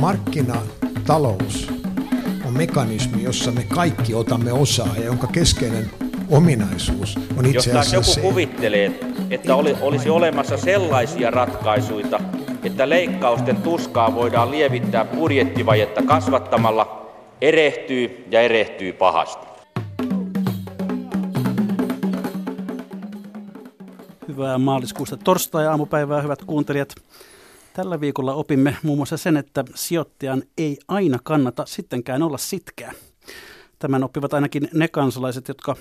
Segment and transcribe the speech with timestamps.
[0.00, 1.72] markkinatalous
[2.46, 5.90] on mekanismi, jossa me kaikki otamme osaa ja jonka keskeinen
[6.30, 12.20] ominaisuus on itse Jos asiassa joku se, kuvittelee, että oli, olisi olemassa sellaisia ratkaisuja,
[12.64, 19.46] että leikkausten tuskaa voidaan lievittää budjettivajetta kasvattamalla, erehtyy ja erehtyy pahasti.
[24.28, 26.94] Hyvää maaliskuusta torstai-aamupäivää, hyvät kuuntelijat.
[27.76, 32.94] Tällä viikolla opimme muun muassa sen, että sijoittajan ei aina kannata sittenkään olla sitkeä.
[33.78, 35.76] Tämän oppivat ainakin ne kansalaiset, jotka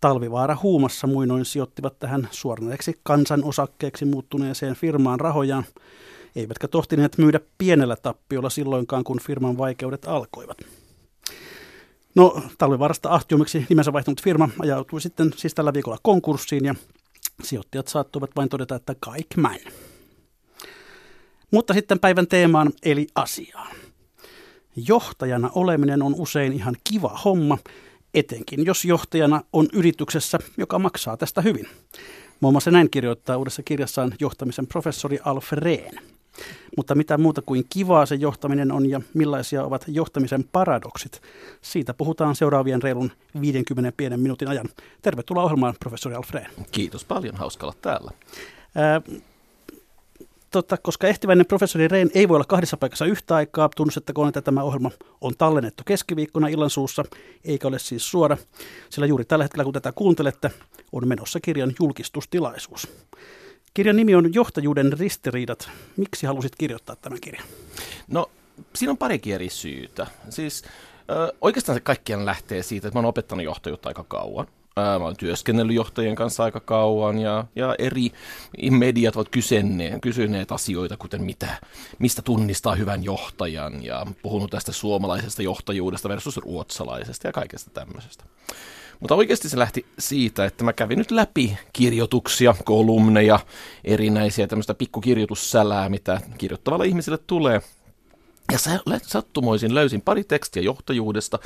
[0.00, 5.64] talvivaara huumassa muinoin sijoittivat tähän suoranaiseksi kansanosakkeeksi muuttuneeseen firmaan rahojaan,
[6.36, 10.58] eivätkä tohtineet myydä pienellä tappiolla silloinkaan, kun firman vaikeudet alkoivat.
[12.14, 16.74] No, talvivaarasta ahtiumiksi nimensä vaihtunut firma ajautui sitten siis tällä viikolla konkurssiin ja
[17.42, 19.60] sijoittajat saattuivat vain todeta, että kaikki män.
[21.50, 23.76] Mutta sitten päivän teemaan eli asiaan.
[24.76, 27.58] Johtajana oleminen on usein ihan kiva homma,
[28.14, 31.66] etenkin jos johtajana on yrityksessä, joka maksaa tästä hyvin.
[32.40, 35.98] Muun muassa näin kirjoittaa uudessa kirjassaan johtamisen professori Alf Rehn.
[36.76, 41.22] Mutta mitä muuta kuin kivaa se johtaminen on ja millaisia ovat johtamisen paradoksit,
[41.62, 44.66] siitä puhutaan seuraavien reilun 50 pienen minuutin ajan.
[45.02, 46.50] Tervetuloa ohjelmaan, professori Alf Rehn.
[46.72, 48.10] Kiitos paljon, hauska olla täällä.
[48.74, 49.00] Ää,
[50.50, 54.62] tota, koska ehtiväinen professori Rein ei voi olla kahdessa paikassa yhtä aikaa, tunnustettakoon, että tämä
[54.62, 57.04] ohjelma on tallennettu keskiviikkona illan suussa,
[57.44, 58.36] eikä ole siis suora,
[58.90, 60.50] sillä juuri tällä hetkellä, kun tätä kuuntelette,
[60.92, 62.88] on menossa kirjan julkistustilaisuus.
[63.74, 65.70] Kirjan nimi on Johtajuuden ristiriidat.
[65.96, 67.44] Miksi halusit kirjoittaa tämän kirjan?
[68.08, 68.30] No,
[68.74, 70.06] siinä on parikin eri syytä.
[70.30, 70.64] Siis
[71.40, 74.46] oikeastaan se kaikkien lähtee siitä, että mä oon opettanut johtajuutta aika kauan.
[74.76, 78.12] Mä oon työskennellyt johtajien kanssa aika kauan ja, ja eri
[78.70, 81.48] mediat ovat kysyneet, kysyneet asioita, kuten mitä,
[81.98, 88.24] mistä tunnistaa hyvän johtajan ja puhunut tästä suomalaisesta johtajuudesta versus ruotsalaisesta ja kaikesta tämmöisestä.
[89.00, 93.40] Mutta oikeasti se lähti siitä, että mä kävin nyt läpi kirjoituksia, kolumneja,
[93.84, 97.60] erinäisiä tämmöistä pikkukirjoitussälää, mitä kirjoittavalle ihmisille tulee.
[98.52, 98.58] Ja
[99.02, 101.38] sattumoisin löysin pari tekstiä johtajuudesta,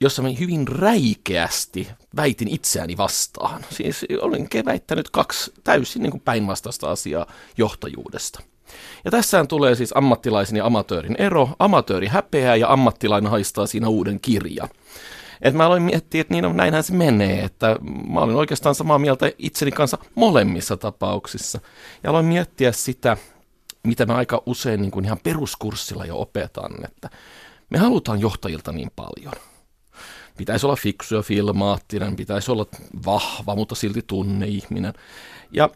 [0.00, 3.64] jossa mä hyvin räikeästi väitin itseäni vastaan.
[3.70, 7.26] Siis olen väittänyt kaksi täysin niin päinvastaista asiaa
[7.56, 8.42] johtajuudesta.
[9.04, 11.48] Ja tässähän tulee siis ammattilaisen ja amatöörin ero.
[11.58, 14.68] Amatööri häpeää ja ammattilainen haistaa siinä uuden kirja.
[15.42, 17.76] Et mä aloin miettiä, että niin on, näinhän se menee, että
[18.08, 21.60] mä olin oikeastaan samaa mieltä itseni kanssa molemmissa tapauksissa.
[22.02, 23.16] Ja aloin miettiä sitä,
[23.82, 27.10] mitä mä aika usein niin kuin ihan peruskurssilla jo opetan, että
[27.70, 29.32] me halutaan johtajilta niin paljon–
[30.36, 32.66] pitäisi olla fiksu ja filmaattinen, pitäisi olla
[33.06, 34.92] vahva, mutta silti tunneihminen.
[35.52, 35.70] Ja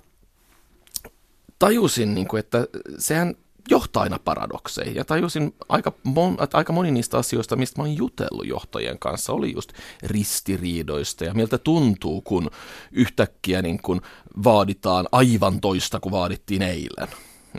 [1.58, 2.66] tajusin, niin kuin, että
[2.98, 3.34] sehän
[3.70, 4.94] johtaa aina paradokseihin.
[4.94, 9.32] Ja tajusin aika, mon, että aika moni niistä asioista, mistä mä oon jutellut johtajien kanssa,
[9.32, 9.72] oli just
[10.02, 12.50] ristiriidoista ja miltä tuntuu, kun
[12.92, 14.00] yhtäkkiä niin kun
[14.44, 17.08] vaaditaan aivan toista kuin vaadittiin eilen.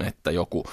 [0.06, 0.66] Että joku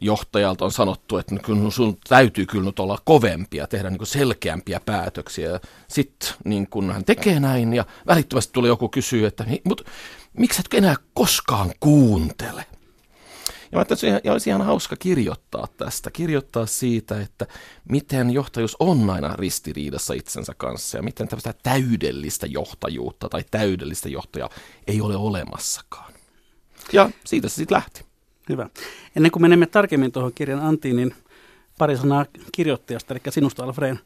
[0.00, 5.60] johtajalta on sanottu, että kyllä sun täytyy kyllä nyt olla kovempia, tehdä niin selkeämpiä päätöksiä.
[5.88, 9.84] Sitten niin kun hän tekee näin ja välittömästi tuli joku kysyä, että mutta
[10.38, 12.64] miksi et enää koskaan kuuntele?
[13.72, 13.94] Ja mä että
[14.32, 17.46] olisi ihan hauska kirjoittaa tästä, kirjoittaa siitä, että
[17.88, 24.50] miten johtajuus on aina ristiriidassa itsensä kanssa ja miten tämmöistä täydellistä johtajuutta tai täydellistä johtajaa
[24.86, 26.12] ei ole olemassakaan.
[26.92, 28.11] Ja siitä se sitten lähti.
[28.48, 28.68] Hyvä.
[29.16, 31.14] Ennen kuin menemme tarkemmin tuohon kirjan antiin, niin
[31.78, 33.96] pari sanaa kirjoittajasta, eli sinusta Alfred.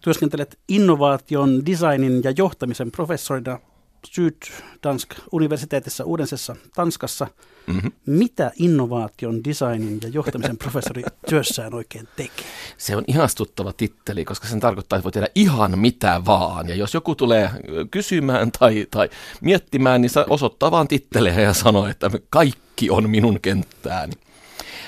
[0.00, 3.58] Työskentelet innovaation, designin ja johtamisen professorina
[4.06, 7.26] Syddansk universiteetissa Uudensessa Tanskassa.
[7.66, 7.92] Mm-hmm.
[8.06, 12.46] Mitä innovaation, designin ja johtamisen professori työssään oikein tekee?
[12.78, 16.68] Se on ihastuttava titteli, koska sen tarkoittaa, että voi tehdä ihan mitä vaan.
[16.68, 17.50] Ja jos joku tulee
[17.90, 19.10] kysymään tai, tai
[19.40, 24.12] miettimään, niin se osoittaa vaan tittelejä ja sanoo, että kaikki on minun kenttääni.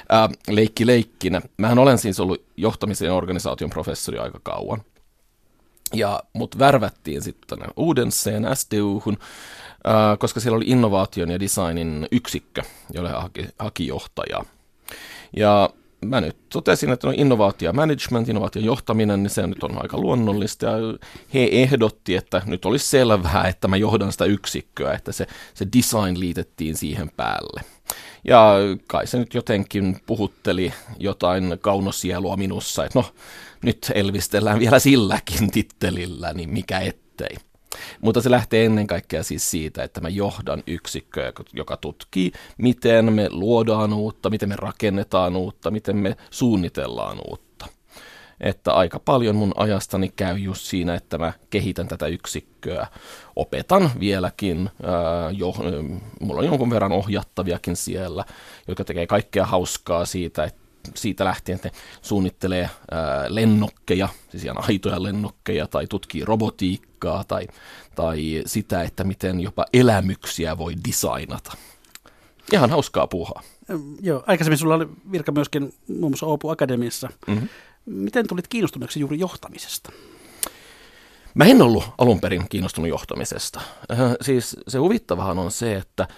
[0.08, 1.42] Ää, leikki leikkinä.
[1.56, 4.82] Mähän olen siis ollut johtamisen ja organisaation professori aika kauan.
[5.94, 9.18] Ja mut värvättiin sitten Udenseen SDUhun,
[9.88, 12.62] äh, koska siellä oli innovaation ja designin yksikkö,
[12.92, 14.44] jolle haki, haki johtajaa.
[15.36, 15.70] Ja
[16.04, 20.66] mä nyt totesin, että no innovaatio management, innovaation johtaminen, niin se nyt on aika luonnollista.
[20.66, 20.72] Ja
[21.34, 26.20] he ehdotti, että nyt olisi selvää, että mä johdan sitä yksikköä, että se, se design
[26.20, 27.60] liitettiin siihen päälle.
[28.28, 28.54] Ja
[28.86, 33.04] kai se nyt jotenkin puhutteli jotain kaunosielua minussa, että no
[33.64, 37.36] nyt elvistellään vielä silläkin tittelillä, niin mikä ettei.
[38.00, 43.28] Mutta se lähtee ennen kaikkea siis siitä, että mä johdan yksikköä, joka tutkii, miten me
[43.30, 47.66] luodaan uutta, miten me rakennetaan uutta, miten me suunnitellaan uutta
[48.40, 52.86] että aika paljon mun ajastani käy just siinä, että mä kehitän tätä yksikköä.
[53.36, 55.54] Opetan vieläkin, ää, jo,
[56.20, 58.24] mulla on jonkun verran ohjattaviakin siellä,
[58.68, 60.63] jotka tekee kaikkea hauskaa siitä, että
[60.94, 62.70] siitä lähtien, että ne suunnittelee
[63.28, 67.46] lennokkeja, siis ihan aitoja lennokkeja, tai tutkii robotiikkaa, tai,
[67.94, 71.52] tai sitä, että miten jopa elämyksiä voi designata.
[72.52, 73.42] Ihan hauskaa puuhaa.
[74.00, 77.08] Joo, aikaisemmin sulla oli virka myöskin muun muassa Oopu Akademiassa.
[77.26, 77.48] Mm-hmm.
[77.86, 79.92] Miten tulit kiinnostuneeksi juuri johtamisesta?
[81.34, 83.60] Mä en ollut alun perin kiinnostunut johtamisesta.
[84.20, 86.08] Siis se huvittavahan on se, että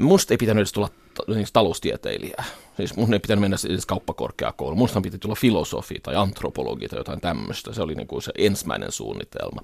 [0.00, 0.88] musta ei pitänyt edes tulla
[1.34, 2.44] siis taloustieteilijää.
[2.76, 4.78] Siis mun ei pitänyt mennä edes kauppakorkeakouluun.
[4.78, 7.72] Musta piti tulla filosofi tai antropologi tai jotain tämmöistä.
[7.72, 9.62] Se oli niin kuin se ensimmäinen suunnitelma.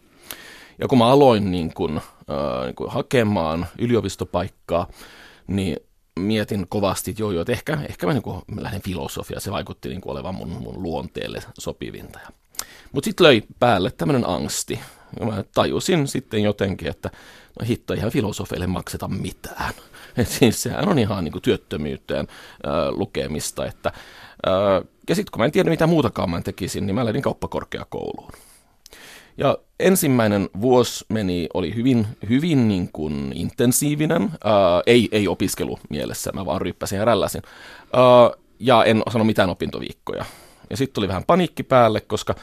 [0.78, 4.86] Ja kun mä aloin niin kuin, äh, niin kuin hakemaan yliopistopaikkaa,
[5.46, 5.76] niin
[6.20, 9.88] mietin kovasti, että joo, joo, että ehkä, ehkä mä niin kuin lähden filosofiaan, se vaikutti
[9.88, 12.18] niin kuin olevan mun, mun luonteelle sopivinta.
[12.92, 14.80] Mutta sitten löi päälle tämmöinen angsti.
[15.20, 17.10] Ja mä tajusin sitten jotenkin, että
[17.60, 19.74] no hitto, ihan filosofeille makseta mitään.
[20.22, 22.28] Et siis sehän on ihan niin kuin työttömyyteen
[22.66, 23.66] äh, lukemista.
[23.66, 23.92] Että,
[24.48, 28.32] äh, ja sitten kun mä en tiedä mitä muutakaan mä tekisin, niin mä lähdin kauppakorkeakouluun.
[29.38, 36.32] Ja ensimmäinen vuosi meni, oli hyvin, hyvin niin kuin intensiivinen, ää, ei, ei opiskelu mielessä,
[36.32, 37.42] mä vaan ryppäsin ja rälläsin.
[37.92, 38.02] Ää,
[38.60, 40.24] ja en osannut mitään opintoviikkoja.
[40.70, 42.34] Ja sitten tuli vähän paniikki päälle, koska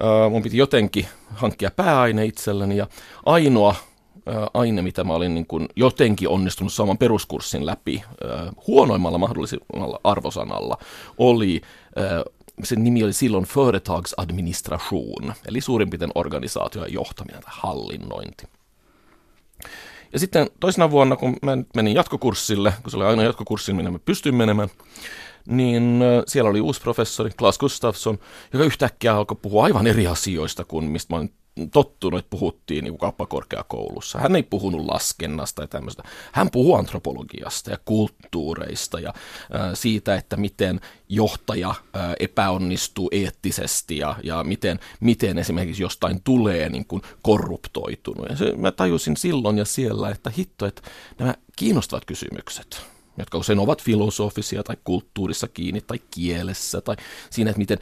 [0.00, 2.86] ää, mun piti jotenkin hankkia pääaine itselleni, ja
[3.26, 3.89] ainoa ää,
[4.54, 8.02] aine, mitä mä olin niin kuin jotenkin onnistunut saamaan peruskurssin läpi
[8.66, 10.78] huonoimmalla mahdollisella arvosanalla,
[11.18, 11.60] oli
[12.62, 18.44] sen nimi oli silloin Företagsadministration, eli suurin piirtein organisaatio ja johtaminen tai hallinnointi.
[20.12, 23.98] Ja sitten toisena vuonna, kun mä menin jatkokurssille, kun se oli aina jatkokurssi, minne mä
[23.98, 24.68] pystyin menemään,
[25.46, 28.18] niin siellä oli uusi professori, Klaas Gustafsson,
[28.52, 31.32] joka yhtäkkiä alkoi puhua aivan eri asioista kuin mistä mä olin
[31.70, 34.18] tottunut, että puhuttiin niin kauppakorkeakoulussa.
[34.18, 36.02] Hän ei puhunut laskennasta ja tämmöistä.
[36.32, 39.14] Hän puhuu antropologiasta ja kulttuureista ja
[39.54, 46.68] äh, siitä, että miten johtaja äh, epäonnistuu eettisesti ja, ja miten, miten esimerkiksi jostain tulee
[46.68, 48.28] niin kuin korruptoitunut.
[48.28, 50.82] Ja se, mä tajusin silloin ja siellä, että hitto, että
[51.18, 52.82] nämä kiinnostavat kysymykset
[53.18, 56.96] jotka usein ovat filosofisia tai kulttuurissa kiinni tai kielessä tai
[57.30, 57.78] siinä, että miten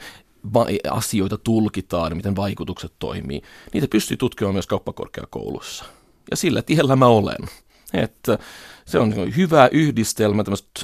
[0.91, 3.41] asioita tulkitaan, miten vaikutukset toimii,
[3.73, 5.85] niitä pystyy tutkimaan myös kauppakorkeakoulussa.
[6.31, 7.49] Ja sillä tiellä mä olen.
[7.93, 8.37] Että
[8.85, 10.81] se on hyvä yhdistelmä tämmöistä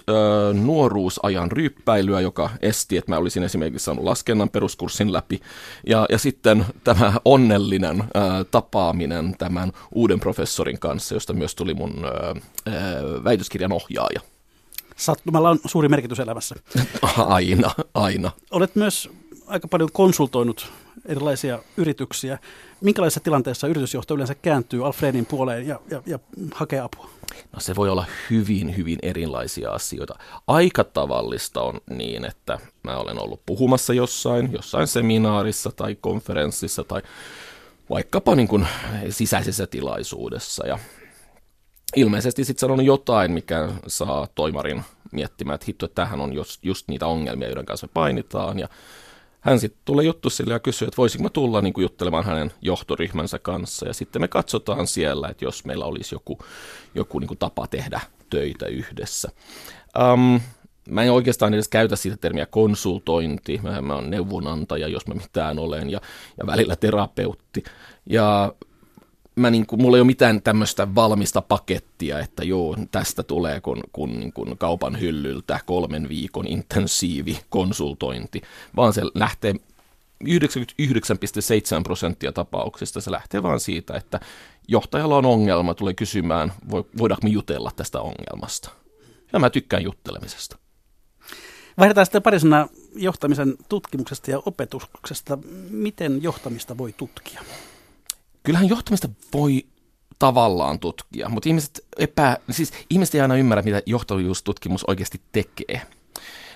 [0.54, 5.42] nuoruusajan ryyppäilyä, joka esti, että mä olisin esimerkiksi saanut laskennan peruskurssin läpi.
[5.88, 11.94] Ja, ja sitten tämä onnellinen ää, tapaaminen tämän uuden professorin kanssa, josta myös tuli mun
[12.06, 12.34] ää,
[13.24, 14.22] väitöskirjan ohjaaja.
[14.96, 16.56] Sattumalla on suuri merkitys elämässä.
[17.18, 18.32] aina, aina.
[18.52, 19.10] Olet myös
[19.48, 20.72] aika paljon konsultoinut
[21.06, 22.40] erilaisia yrityksiä.
[22.82, 26.20] Minkälaisessa tilanteessa yritysjohto yleensä kääntyy Alfredin puoleen ja, ja, ja
[26.54, 27.10] hakee apua?
[27.52, 30.16] No se voi olla hyvin, hyvin erilaisia asioita.
[30.48, 37.02] Aika tavallista on niin, että mä olen ollut puhumassa jossain, jossain seminaarissa tai konferenssissa tai
[37.90, 38.68] vaikkapa niin kuin
[39.10, 40.80] sisäisessä tilaisuudessa ja
[41.96, 46.88] ilmeisesti sitten sanonut jotain, mikä saa toimarin miettimään, että hitto, että tämähän on just, just
[46.88, 48.70] niitä ongelmia, joiden kanssa me painitaan ja
[49.46, 52.54] hän sitten tulee juttu sille ja kysyy, että voisinko mä tulla niin kuin juttelemaan hänen
[52.62, 53.88] johtoryhmänsä kanssa.
[53.88, 56.40] Ja sitten me katsotaan siellä, että jos meillä olisi joku,
[56.96, 59.30] joku niin kuin tapa tehdä töitä yhdessä.
[60.14, 60.42] Um,
[60.90, 63.60] mä en oikeastaan edes käytä siitä termiä konsultointi.
[63.64, 66.02] Mä, mä olen neuvonantaja, jos mä mitään olen, ja,
[66.38, 67.64] ja välillä terapeutti.
[68.10, 68.54] Ja
[69.36, 73.84] mä niin kuin, mulla ei ole mitään tämmöistä valmista pakettia, että joo, tästä tulee kun,
[73.92, 78.42] kun niin kuin kaupan hyllyltä kolmen viikon intensiivi konsultointi,
[78.76, 79.54] vaan se lähtee
[80.24, 80.30] 99,7
[81.84, 84.20] prosenttia tapauksista se lähtee vaan siitä, että
[84.68, 88.70] johtajalla on ongelma, tulee kysymään, voidaanko me jutella tästä ongelmasta.
[89.34, 90.58] Ja mä tykkään juttelemisesta.
[91.78, 95.38] Vaihdetaan sitten parisena johtamisen tutkimuksesta ja opetuksesta.
[95.70, 97.42] Miten johtamista voi tutkia?
[98.46, 99.66] Kyllähän johtamista voi
[100.20, 105.82] tavallaan tutkia, mutta ihmiset, epä, siis ihmiset ei aina ymmärrä, mitä johtajuustutkimus oikeasti tekee.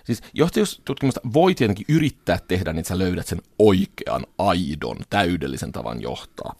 [0.03, 6.55] Siis johtajuustutkimusta voi tietenkin yrittää tehdä, niin sä löydät sen oikean, aidon, täydellisen tavan johtaa.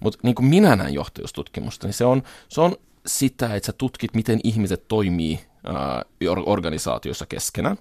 [0.00, 4.14] Mutta niin kuin minä näen johtajuustutkimusta, niin se on, se on sitä, että sä tutkit,
[4.14, 6.04] miten ihmiset toimii ää,
[6.46, 7.76] organisaatiossa keskenään.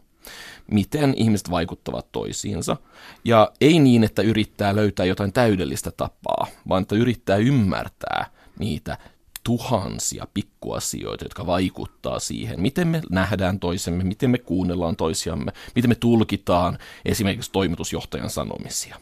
[0.72, 2.78] Miten ihmiset vaikuttavat toisiinsa.
[3.26, 8.26] Ja ei niin, että yrittää löytää jotain täydellistä tapaa, vaan että yrittää ymmärtää
[8.60, 8.98] niitä
[9.44, 15.96] tuhansia pikkuasioita, jotka vaikuttaa siihen, miten me nähdään toisemme, miten me kuunnellaan toisiamme, miten me
[15.96, 18.96] tulkitaan esimerkiksi toimitusjohtajan sanomisia.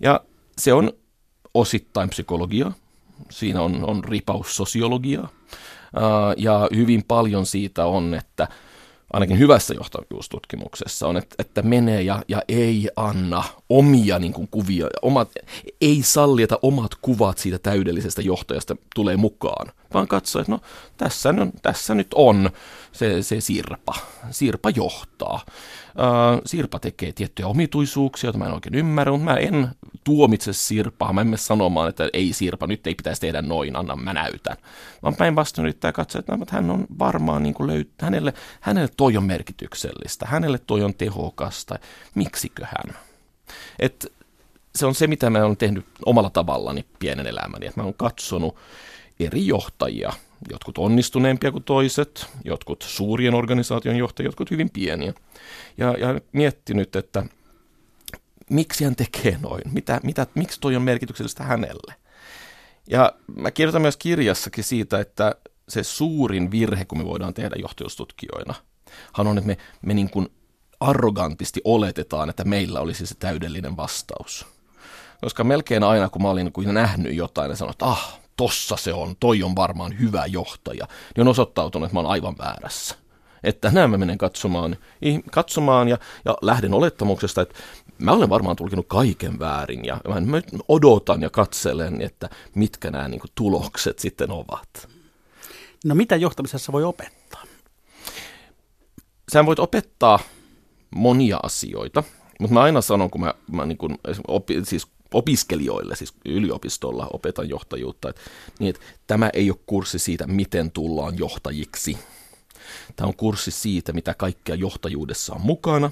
[0.00, 0.20] Ja
[0.58, 0.92] se on
[1.54, 2.72] osittain psykologia,
[3.30, 5.28] siinä on, on ripaus sosiologiaa,
[6.36, 8.48] ja hyvin paljon siitä on, että
[9.12, 14.86] ainakin hyvässä johtajuustutkimuksessa on, että, että menee ja, ja ei anna omia niin kuin, kuvia,
[15.02, 15.30] omat,
[15.80, 20.60] ei salli, että omat kuvat siitä täydellisestä johtajasta tulee mukaan, vaan katsoo, että no
[20.96, 22.50] tässä, tässä nyt on
[22.92, 23.94] se, se Sirpa.
[24.30, 25.40] Sirpa johtaa.
[26.46, 29.68] Sirpa tekee tiettyjä omituisuuksia, joita mä en oikein ymmärrä, mutta mä en
[30.04, 31.12] tuomitse Sirpaa.
[31.12, 34.56] Mä en mene sanomaan, että ei Sirpa, nyt ei pitäisi tehdä noin, anna mä näytän.
[35.02, 39.24] Vaan päinvastoin yrittää katsoa, että, no, hän on varmaan niin löyt, hänelle, hänelle toi on
[39.24, 41.78] merkityksellistä, hänelle toi on tehokasta,
[42.14, 42.96] miksiköhän.
[43.78, 44.12] Et
[44.74, 48.56] se on se, mitä mä oon tehnyt omalla tavallani pienen elämäni, että mä oon katsonut
[49.20, 50.12] eri johtajia,
[50.50, 55.14] jotkut onnistuneempia kuin toiset, jotkut suurien organisaation johtajia, jotkut hyvin pieniä.
[55.76, 57.24] Ja, ja miettinyt, että
[58.50, 61.94] miksi hän tekee noin, mitä, mitä, miksi toi on merkityksellistä hänelle.
[62.90, 65.34] Ja mä kirjoitan myös kirjassakin siitä, että
[65.68, 68.54] se suurin virhe, kun me voidaan tehdä johtajustutkijoina,
[69.18, 70.28] on, että me, me niin kuin
[70.80, 74.46] arrogantisti oletetaan, että meillä olisi se täydellinen vastaus.
[75.20, 79.14] Koska melkein aina, kun mä olin nähnyt jotain ja sanoin, että ah, tossa se on,
[79.20, 82.94] toi on varmaan hyvä johtaja, niin on osoittautunut, että mä oon aivan väärässä.
[83.44, 84.76] Että näin mä menen katsomaan,
[85.30, 87.54] katsomaan ja, ja lähden olettamuksesta, että
[87.98, 93.20] mä olen varmaan tulkinut kaiken väärin ja mä odotan ja katselen, että mitkä nämä niin
[93.20, 94.88] kuin, tulokset sitten ovat.
[95.84, 97.42] No mitä johtamisessa voi opettaa?
[99.32, 100.18] Sä voit opettaa
[100.94, 102.02] monia asioita,
[102.40, 107.48] mutta mä aina sanon, kun mä, mä niin kuin, opi, siis opiskelijoille, siis yliopistolla opetan
[107.48, 108.20] johtajuutta, että,
[108.58, 111.98] niin, että tämä ei ole kurssi siitä, miten tullaan johtajiksi.
[112.96, 115.90] Tämä on kurssi siitä, mitä kaikkea johtajuudessa on mukana,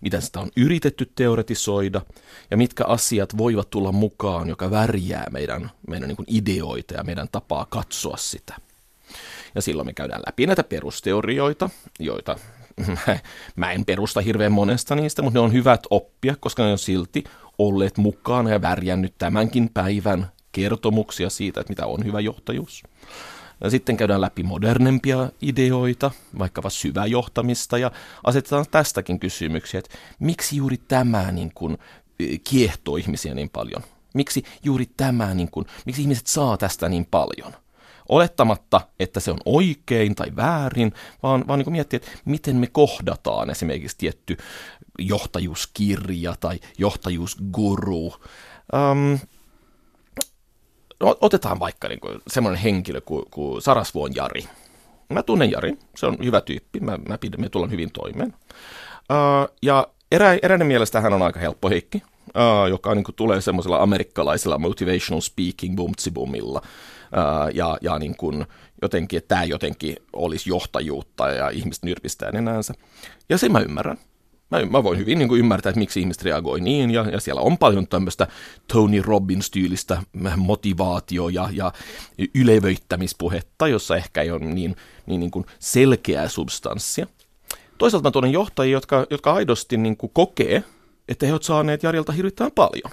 [0.00, 2.00] miten sitä on yritetty teoretisoida
[2.50, 7.66] ja mitkä asiat voivat tulla mukaan, joka värjää meidän, meidän niin ideoita ja meidän tapaa
[7.70, 8.54] katsoa sitä.
[9.54, 12.36] Ja silloin me käydään läpi näitä perusteorioita, joita
[13.56, 17.24] mä en perusta hirveän monesta niistä, mutta ne on hyvät oppia, koska ne on silti
[17.68, 22.82] olleet mukana ja värjännyt tämänkin päivän kertomuksia siitä, että mitä on hyvä johtajuus.
[23.60, 27.90] Ja sitten käydään läpi modernempia ideoita, vaikkapa syväjohtamista, ja
[28.24, 31.78] asetetaan tästäkin kysymyksiä, että miksi juuri tämä niin kuin,
[32.20, 33.82] e, kiehtoo ihmisiä niin paljon?
[34.14, 37.52] Miksi juuri tämä, niin kuin, miksi ihmiset saa tästä niin paljon?
[38.08, 40.92] Olettamatta, että se on oikein tai väärin,
[41.22, 44.36] vaan, vaan niin miettiä, että miten me kohdataan esimerkiksi tietty
[44.98, 48.14] johtajuuskirja tai johtajuusguru.
[48.72, 49.18] Um,
[51.00, 54.48] otetaan vaikka niin kuin semmoinen henkilö kuin, kuin Sarasvuon Jari.
[55.08, 58.34] Mä tunnen Jari, se on hyvä tyyppi, mä, mä pidän, me tullaan hyvin toimeen.
[59.10, 63.40] Uh, ja erä, eräinen mielestä hän on aika helppo heikki, uh, joka niin kuin, tulee
[63.40, 66.62] semmoisella amerikkalaisella motivational speaking bumtsibumilla.
[67.54, 68.46] Ja, ja niin kuin,
[68.82, 72.74] jotenkin, että tämä jotenkin olisi johtajuutta ja ihmiset nyrpistää nenänsä.
[73.28, 73.98] Ja se mä ymmärrän.
[74.50, 77.40] Mä, mä voin hyvin niin kuin ymmärtää, että miksi ihmiset reagoi niin, ja, ja siellä
[77.40, 78.26] on paljon tämmöistä
[78.72, 80.02] Tony Robbins-tyylistä
[80.36, 81.72] motivaatio- ja, ja
[82.34, 84.76] ylevöittämispuhetta, jossa ehkä ei ole niin,
[85.06, 87.06] niin, niin kuin selkeää substanssia.
[87.78, 90.64] Toisaalta mä tunnen johtajia, jotka, jotka aidosti niin kuin kokee,
[91.08, 92.92] että he ovat saaneet Jarilta hirvittävän paljon.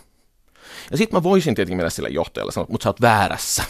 [0.92, 3.64] Ja sitten mä voisin tietenkin mennä sille johtajalle sanoa, mutta sä oot väärässä.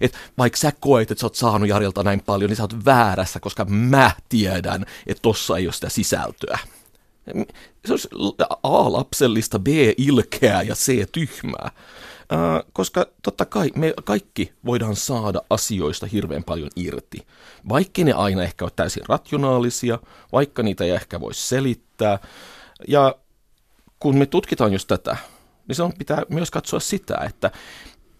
[0.00, 3.40] Et vaikka sä koet, että sä oot saanut Jarilta näin paljon, niin sä oot väärässä,
[3.40, 6.58] koska mä tiedän, että tossa ei ole sitä sisältöä.
[7.84, 8.08] Se olisi
[8.62, 11.70] A lapsellista, B ilkeää ja C tyhmää.
[12.32, 17.26] Äh, koska totta kai me kaikki voidaan saada asioista hirveän paljon irti.
[17.68, 19.98] Vaikka ne aina ehkä ole täysin rationaalisia,
[20.32, 22.18] vaikka niitä ei ehkä voi selittää.
[22.88, 23.14] Ja
[23.98, 25.16] kun me tutkitaan just tätä,
[25.68, 27.50] niin se on, pitää myös katsoa sitä, että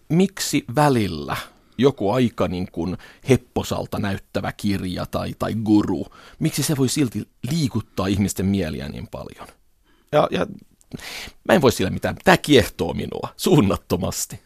[0.09, 1.37] miksi välillä–
[1.77, 2.97] joku aika niin kuin
[3.29, 6.05] hepposalta näyttävä kirja tai, tai guru,
[6.39, 9.47] miksi se voi silti liikuttaa ihmisten mieliä niin paljon?
[10.11, 10.45] Ja, ja
[11.47, 12.15] mä en voi sillä mitään.
[12.23, 14.39] Tämä kiehtoo minua suunnattomasti.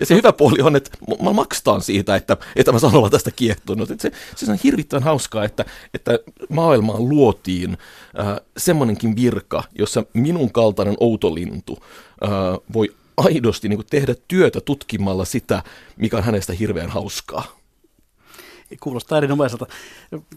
[0.00, 0.90] Ja se hyvä puoli on, että
[1.22, 3.90] mä maksetaan siitä, että, että mä saan olla tästä kiehtonut.
[3.90, 5.64] Että se, se on hirvittävän hauskaa, että,
[5.94, 7.78] että maailmaan luotiin
[8.18, 11.78] äh, semmoinenkin virka, jossa minun kaltainen outolintu
[12.24, 12.30] äh,
[12.72, 15.62] voi aidosti niin kuin tehdä työtä tutkimalla sitä,
[15.96, 17.60] mikä on hänestä hirveän hauskaa.
[18.80, 19.66] Kuulostaa erinomaiselta.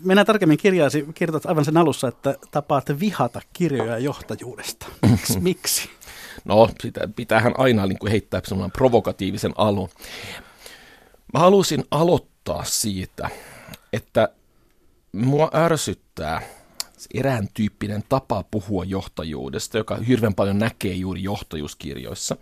[0.03, 1.05] Mennään tarkemmin kirjaasi.
[1.13, 4.85] Kirjoitat aivan sen alussa, että tapaat vihata kirjoja johtajuudesta.
[5.11, 5.39] Miksi?
[5.49, 5.89] Miksi?
[6.45, 9.89] No, sitä pitäähän aina niin kuin heittää semmoinen provokatiivisen alun.
[11.33, 13.29] Mä halusin aloittaa siitä,
[13.93, 14.29] että
[15.11, 16.41] mua ärsyttää
[17.13, 22.37] erään tyyppinen tapa puhua johtajuudesta, joka hirveän paljon näkee juuri johtajuuskirjoissa,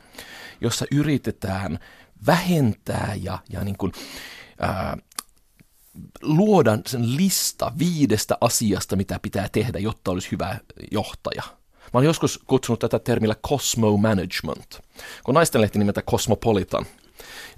[0.61, 1.79] jossa yritetään
[2.25, 3.91] vähentää ja, ja niin kuin,
[4.59, 4.97] ää,
[6.21, 10.57] luoda sen lista viidestä asiasta, mitä pitää tehdä, jotta olisi hyvä
[10.91, 11.43] johtaja.
[11.73, 14.79] Mä olen joskus kutsunut tätä termillä Cosmo Management,
[15.23, 16.85] kun naistenlehti nimeltä Cosmopolitan–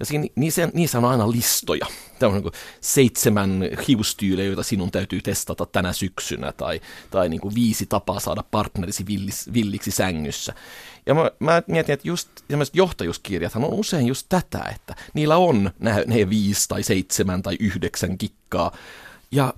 [0.00, 1.86] ja siinä, niissä, niissä on aina listoja.
[2.18, 7.54] Tämä on niin seitsemän hiustyylejä, joita sinun täytyy testata tänä syksynä, tai, tai niin kuin
[7.54, 10.54] viisi tapaa saada partnerisi villis, villiksi sängyssä.
[11.06, 12.28] Ja mä, mä mietin, että just
[12.72, 18.18] johtajuuskirjathan on usein just tätä, että niillä on ne, ne viisi tai seitsemän tai yhdeksän
[18.18, 18.76] kikkaa.
[19.30, 19.54] Ja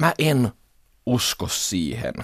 [0.00, 0.52] mä en
[1.06, 2.14] usko siihen,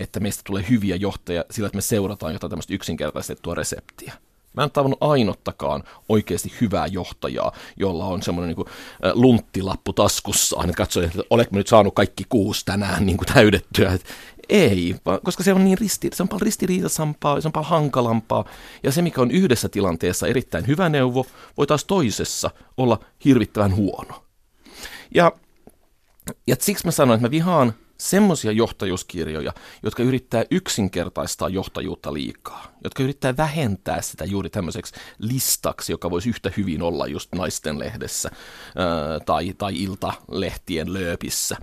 [0.00, 4.12] että meistä tulee hyviä johtajia sillä, että me seurataan jotain tämmöistä yksinkertaistettua reseptiä.
[4.58, 8.66] Mä en tavannut ainottakaan oikeasti hyvää johtajaa, jolla on semmoinen niin
[9.12, 13.92] lunttilappu taskussaan, että katsoo, että oletko nyt saanut kaikki kuusi tänään niin kuin täydettyä.
[13.92, 14.04] Et
[14.48, 18.44] ei, koska se on niin risti, se on paljon ristiriitaisampaa, se on paljon hankalampaa.
[18.82, 24.24] Ja se, mikä on yhdessä tilanteessa erittäin hyvä neuvo, voi taas toisessa olla hirvittävän huono.
[25.14, 25.32] Ja,
[26.46, 29.52] ja siksi mä sanoin, että mä vihaan semmoisia johtajuuskirjoja,
[29.82, 36.50] jotka yrittää yksinkertaistaa johtajuutta liikaa, jotka yrittää vähentää sitä juuri tämmöiseksi listaksi, joka voisi yhtä
[36.56, 38.30] hyvin olla just naisten lehdessä
[39.26, 41.56] tai, tai iltalehtien lööpissä.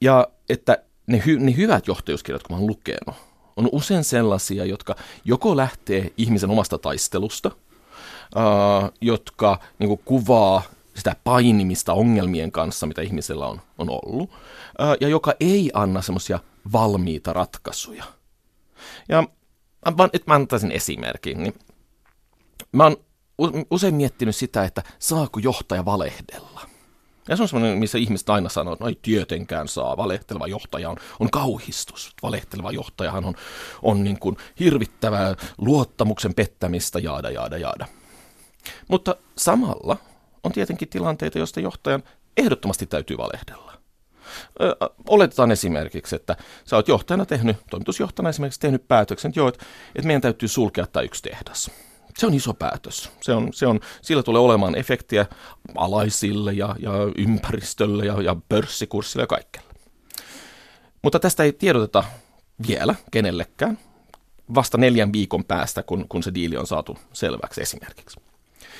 [0.00, 3.16] Ja että ne, hy, ne hyvät johtajuuskirjat, kun mä oon lukenut,
[3.56, 7.50] on usein sellaisia, jotka joko lähtee ihmisen omasta taistelusta,
[8.34, 10.62] ää, jotka niin kuin, kuvaa
[10.98, 14.30] sitä painimista ongelmien kanssa, mitä ihmisellä on, on ollut,
[15.00, 16.38] ja joka ei anna semmoisia
[16.72, 18.04] valmiita ratkaisuja.
[19.08, 19.22] Ja
[19.96, 21.54] mä, nyt mä antaisin esimerkin, niin
[22.72, 22.96] mä oon
[23.70, 26.60] usein miettinyt sitä, että saako johtaja valehdella.
[27.28, 30.90] Ja se on semmoinen, missä ihmiset aina sanoo, että no ei tietenkään saa, valehteleva johtaja
[30.90, 32.12] on, on kauhistus.
[32.22, 33.34] Valehteleva johtajahan on,
[33.82, 37.86] on niin kuin hirvittävää luottamuksen pettämistä, jaada, jaada, jaada.
[38.88, 39.96] Mutta samalla
[40.44, 42.02] on tietenkin tilanteita, joista johtajan
[42.36, 43.72] ehdottomasti täytyy valehdella.
[45.08, 50.06] Oletetaan esimerkiksi, että sä oot johtajana tehnyt, toimitusjohtajana esimerkiksi tehnyt päätöksen, että, joo, että, että
[50.06, 51.70] meidän täytyy sulkea tämä yksi tehdas.
[52.18, 53.10] Se on iso päätös.
[53.20, 55.26] Se on, se on, sillä tulee olemaan efektiä
[55.76, 59.68] alaisille ja, ja ympäristölle ja, ja pörssikurssille ja kaikkelle.
[61.02, 62.04] Mutta tästä ei tiedoteta
[62.68, 63.78] vielä kenellekään
[64.54, 68.27] vasta neljän viikon päästä, kun, kun se diili on saatu selväksi esimerkiksi.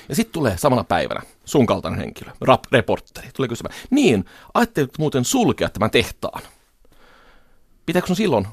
[0.09, 5.25] Ja sitten tulee samana päivänä sun kaltainen henkilö, rap, reporteri, tulee kysymään, niin, ajattelit muuten
[5.25, 6.43] sulkea tämän tehtaan.
[7.87, 8.47] Pitääkö sun silloin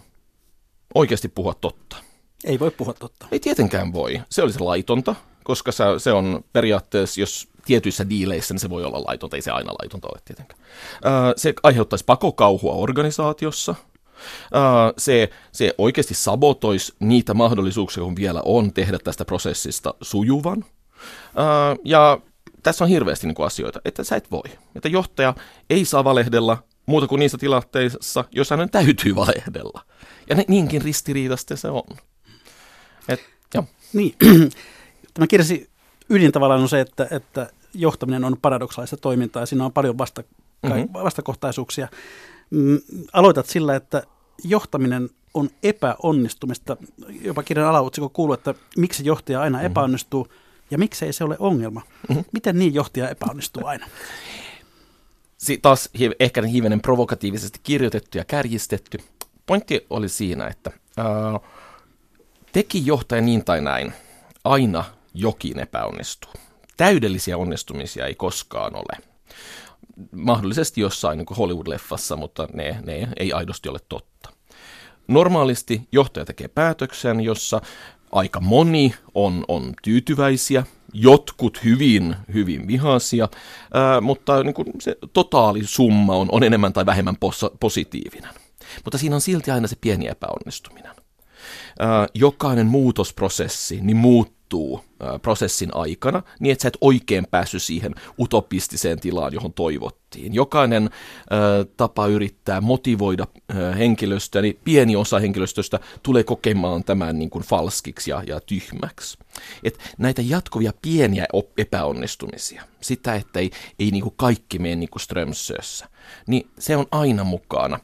[0.95, 1.95] oikeasti puhua totta?
[2.43, 3.27] Ei voi puhua totta.
[3.31, 4.21] Ei tietenkään voi.
[4.29, 9.35] Se olisi laitonta, koska se, on periaatteessa, jos tietyissä diileissä, niin se voi olla laitonta,
[9.35, 10.59] ei se aina laitonta ole tietenkään.
[11.35, 13.75] Se aiheuttaisi pakokauhua organisaatiossa,
[14.97, 20.65] se, se oikeasti sabotoisi niitä mahdollisuuksia, kun vielä on tehdä tästä prosessista sujuvan.
[21.83, 22.19] Ja
[22.63, 24.43] tässä on hirveästi niin kuin asioita, että sä et voi.
[24.75, 25.33] Että johtaja
[25.69, 29.81] ei saa valehdella muuta kuin niissä tilanteissa, jos hänen täytyy valehdella.
[30.29, 31.97] Ja ne, niinkin ristiriitasta se on.
[33.07, 33.19] Et,
[33.53, 33.65] jo.
[33.93, 34.15] Niin.
[35.13, 35.69] Tämä kirjasi
[36.09, 40.23] ydin tavallaan on se, että, että johtaminen on paradoksaalista toimintaa ja siinä on paljon vasta,
[40.63, 40.89] mm-hmm.
[40.93, 41.87] vastakohtaisuuksia.
[42.49, 42.79] Mm,
[43.13, 44.03] aloitat sillä, että
[44.43, 46.77] johtaminen on epäonnistumista.
[47.21, 49.73] Jopa kirjan alaotsikko kuuluu, että miksi johtaja aina mm-hmm.
[50.71, 51.81] Ja miksei se ole ongelma?
[52.09, 52.25] Mm-hmm.
[52.31, 53.87] Miten niin johtaja epäonnistuu aina?
[55.37, 58.97] Si- taas ehkä hivenen provokatiivisesti kirjoitettu ja kärjistetty.
[59.45, 61.39] Pointti oli siinä, että ää,
[62.51, 63.93] teki johtaja niin tai näin,
[64.43, 66.31] aina jokin epäonnistuu.
[66.77, 68.97] Täydellisiä onnistumisia ei koskaan ole.
[70.11, 74.29] Mahdollisesti jossain niin Hollywood-leffassa, mutta ne, ne ei aidosti ole totta.
[75.07, 77.61] Normaalisti johtaja tekee päätöksen, jossa
[78.15, 83.27] aika moni on, on tyytyväisiä, jotkut hyvin, hyvin vihaisia,
[83.73, 88.33] ää, mutta niin kuin se totaalisumma on, on enemmän tai vähemmän pos- positiivinen.
[88.83, 90.91] Mutta siinä on silti aina se pieni epäonnistuminen.
[91.79, 94.85] Ää, jokainen muutosprosessi niin muuttuu muuttuu
[95.21, 100.33] prosessin aikana, niin että sä et oikein päässyt siihen utopistiseen tilaan, johon toivottiin.
[100.33, 100.89] Jokainen
[101.77, 103.27] tapa yrittää motivoida
[103.77, 109.17] henkilöstöä, niin pieni osa henkilöstöstä tulee kokemaan tämän niin kuin falskiksi ja, ja tyhmäksi.
[109.63, 111.25] Et näitä jatkuvia pieniä
[111.57, 115.89] epäonnistumisia, sitä, että ei, ei niin kuin kaikki mene niin kuin Strömsössä,
[116.27, 117.79] niin se on aina mukana.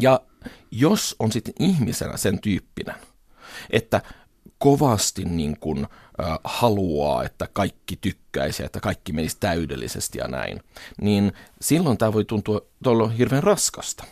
[0.00, 0.20] Ja
[0.70, 2.94] jos on sitten ihmisenä sen tyyppinen,
[3.70, 4.02] että
[4.62, 5.86] kovasti niin kuin,
[6.20, 10.60] äh, haluaa, että kaikki tykkäisi, että kaikki menisi täydellisesti ja näin,
[11.00, 14.04] niin silloin tämä voi tuntua tuolla hirveän raskasta.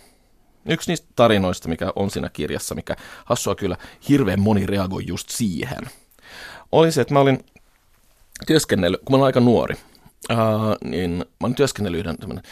[0.67, 3.77] Yksi niistä tarinoista, mikä on siinä kirjassa, mikä hassua kyllä
[4.09, 5.91] hirveän moni reagoi just siihen,
[6.73, 7.45] oli se, että mä olin
[8.47, 9.77] työskennellyt, kun mä olin aika nuori,
[10.31, 10.39] äh,
[10.85, 12.43] niin mä olin työskennellyt yhden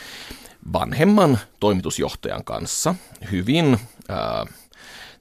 [0.72, 2.94] vanhemman toimitusjohtajan kanssa,
[3.32, 3.78] hyvin
[4.10, 4.54] äh,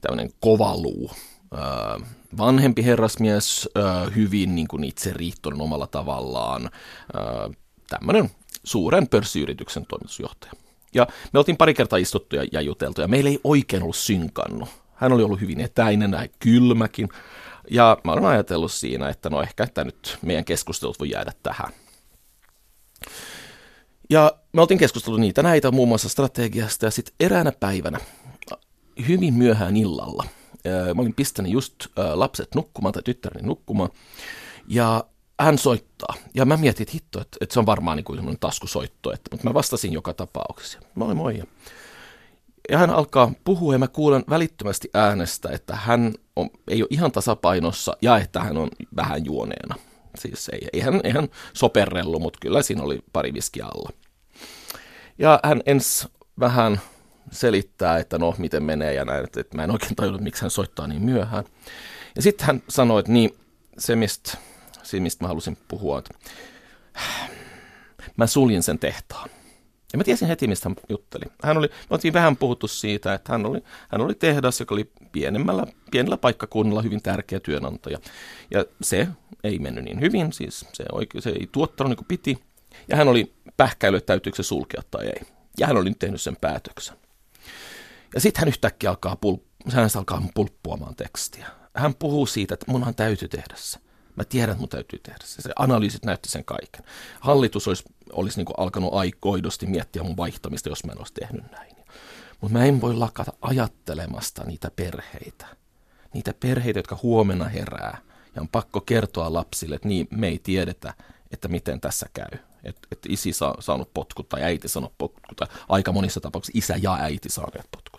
[0.02, 1.12] tämmöinen kovaluu,
[1.54, 3.70] äh, vanhempi herrasmies,
[4.16, 6.70] hyvin niin kuin itse riittoinen omalla tavallaan,
[7.90, 8.32] tämmöinen
[8.64, 10.54] suuren pörssiyrityksen toimitusjohtaja.
[10.94, 14.70] Ja me oltiin pari kertaa istuttu ja, ja juteltu, ja meillä ei oikein ollut synkannut.
[14.96, 17.10] Hän oli ollut hyvin etäinen, näin kylmäkin.
[17.72, 21.72] Ja mä olen ajatellut siinä, että no ehkä että nyt meidän keskustelut voi jäädä tähän.
[24.10, 28.00] Ja me oltiin keskustellut niitä näitä muun muassa strategiasta ja sitten eräänä päivänä,
[29.08, 30.24] hyvin myöhään illalla,
[30.96, 31.76] mä olin pistänyt just
[32.14, 33.90] lapset nukkumaan tai tyttäreni nukkumaan
[34.68, 35.04] ja
[35.40, 36.14] hän soittaa.
[36.34, 39.48] Ja mä mietin, että hitto, että, että se on varmaan niin kuin taskusoitto, että, mutta
[39.48, 40.80] mä vastasin joka tapauksessa.
[40.96, 41.44] Moi moi.
[42.70, 47.12] Ja hän alkaa puhua ja mä kuulen välittömästi äänestä, että hän on, ei ole ihan
[47.12, 49.76] tasapainossa ja että hän on vähän juoneena.
[50.20, 53.90] Siis ei, ei, hän, ei hän soperrellut, mutta kyllä siinä oli pari viskiä alla.
[55.18, 56.08] Ja hän ens
[56.40, 56.82] vähän
[57.32, 60.52] selittää, että no, miten menee ja näin, että, että mä en oikein tajunnut, miksi hän
[60.52, 61.44] soittaa niin myöhään.
[62.16, 63.38] Ja sitten hän sanoi, että niin,
[63.78, 64.38] se mistä,
[64.84, 66.14] se mistä mä halusin puhua, että
[68.18, 69.30] mä suljin sen tehtaan.
[69.94, 71.26] Ja mä tiesin heti, mistä hän jutteli.
[71.44, 74.92] Hän oli, me oltiin vähän puhuttu siitä, että hän oli, hän oli tehdas, joka oli
[75.12, 78.00] pienemmällä, pienellä paikkakunnalla hyvin tärkeä työnantaja.
[78.52, 79.08] Ja se
[79.44, 82.40] ei mennyt niin hyvin, siis se, oikein, se ei tuottanut niin kuin piti.
[82.88, 85.22] Ja hän oli pähkäily, että täytyykö se sulkea tai ei.
[85.60, 86.98] Ja hän oli nyt tehnyt sen päätöksen.
[88.16, 91.48] Ja sitten hän yhtäkkiä alkaa, pul- hän alkaa pulppuamaan tekstiä.
[91.74, 93.80] Hän puhuu siitä, että munhan täytyy tehdä se.
[94.16, 95.42] Mä tiedän, että mun täytyy tehdä se.
[95.42, 96.84] Se analyysit näytti sen kaiken.
[97.20, 101.76] Hallitus olisi, olisi niin alkanut aikoidosti miettiä mun vaihtamista, jos mä en olisi tehnyt näin.
[102.42, 105.46] Mutta mä en voi lakata ajattelemasta niitä perheitä.
[106.14, 107.98] Niitä perheitä, jotka huomenna herää.
[108.36, 110.94] Ja on pakko kertoa lapsille, että niin, me ei tiedetä,
[111.32, 112.40] että miten tässä käy.
[112.64, 115.38] Että et isi saa, saanut potkut tai äiti saanut potkut.
[115.38, 117.97] Tai aika monissa tapauksissa isä ja äiti saaneet potkut.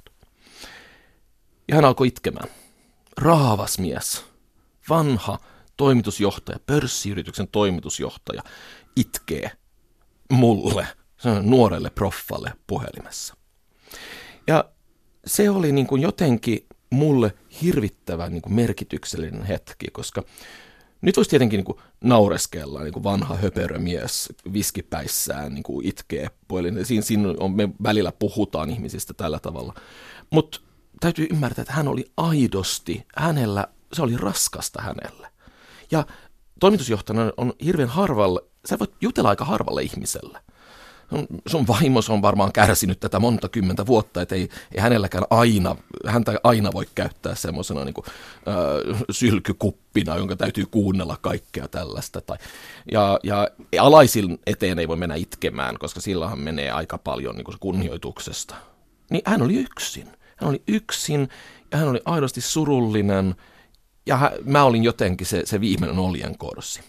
[1.68, 2.48] Ja hän alkoi itkemään.
[3.16, 4.24] Raavas mies.
[4.88, 5.38] Vanha
[5.76, 8.42] toimitusjohtaja, pörssiyrityksen toimitusjohtaja,
[8.96, 9.50] itkee
[10.32, 10.86] mulle,
[11.42, 13.34] nuorelle proffalle puhelimessa.
[14.46, 14.64] Ja
[15.26, 20.22] se oli niin kuin jotenkin mulle hirvittävän niin kuin merkityksellinen hetki, koska
[21.00, 26.86] nyt voisi tietenkin niin kuin naureskella, niin kuin vanha höperömies viskipäissään niin kuin itkee puolin.
[26.86, 29.74] Siinä, siinä on, me välillä puhutaan ihmisistä tällä tavalla.
[30.30, 30.60] Mutta
[31.00, 35.28] täytyy ymmärtää, että hän oli aidosti, hänellä, se oli raskasta hänelle.
[35.90, 36.06] Ja
[36.60, 40.40] toimitusjohtajana on hirveän harvalle, sä voit jutella aika harvalle ihmiselle
[41.46, 46.40] sun vaimos on varmaan kärsinyt tätä monta kymmentä vuotta, että ei, ei hänelläkään aina, häntä
[46.44, 48.04] aina voi käyttää semmoisena niin kuin,
[49.10, 52.20] sylkykuppina, jonka täytyy kuunnella kaikkea tällaista.
[52.20, 52.38] Tai,
[52.92, 53.48] ja, ja
[53.80, 58.54] alaisin eteen ei voi mennä itkemään, koska silloinhan menee aika paljon niin kuin kunnioituksesta.
[59.10, 60.08] Niin hän oli yksin.
[60.40, 61.28] Hän oli yksin
[61.72, 63.34] ja hän oli aidosti surullinen
[64.06, 66.80] ja hän, mä olin jotenkin se, se viimeinen oljenkorsi.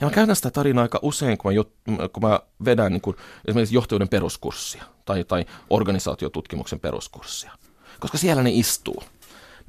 [0.00, 3.16] Ja mä käytän sitä tarinaa aika usein, kun mä, kun mä vedän niin kuin,
[3.48, 7.52] esimerkiksi johtajuuden peruskurssia tai, tai organisaatiotutkimuksen peruskurssia.
[8.00, 9.02] Koska siellä ne istuu,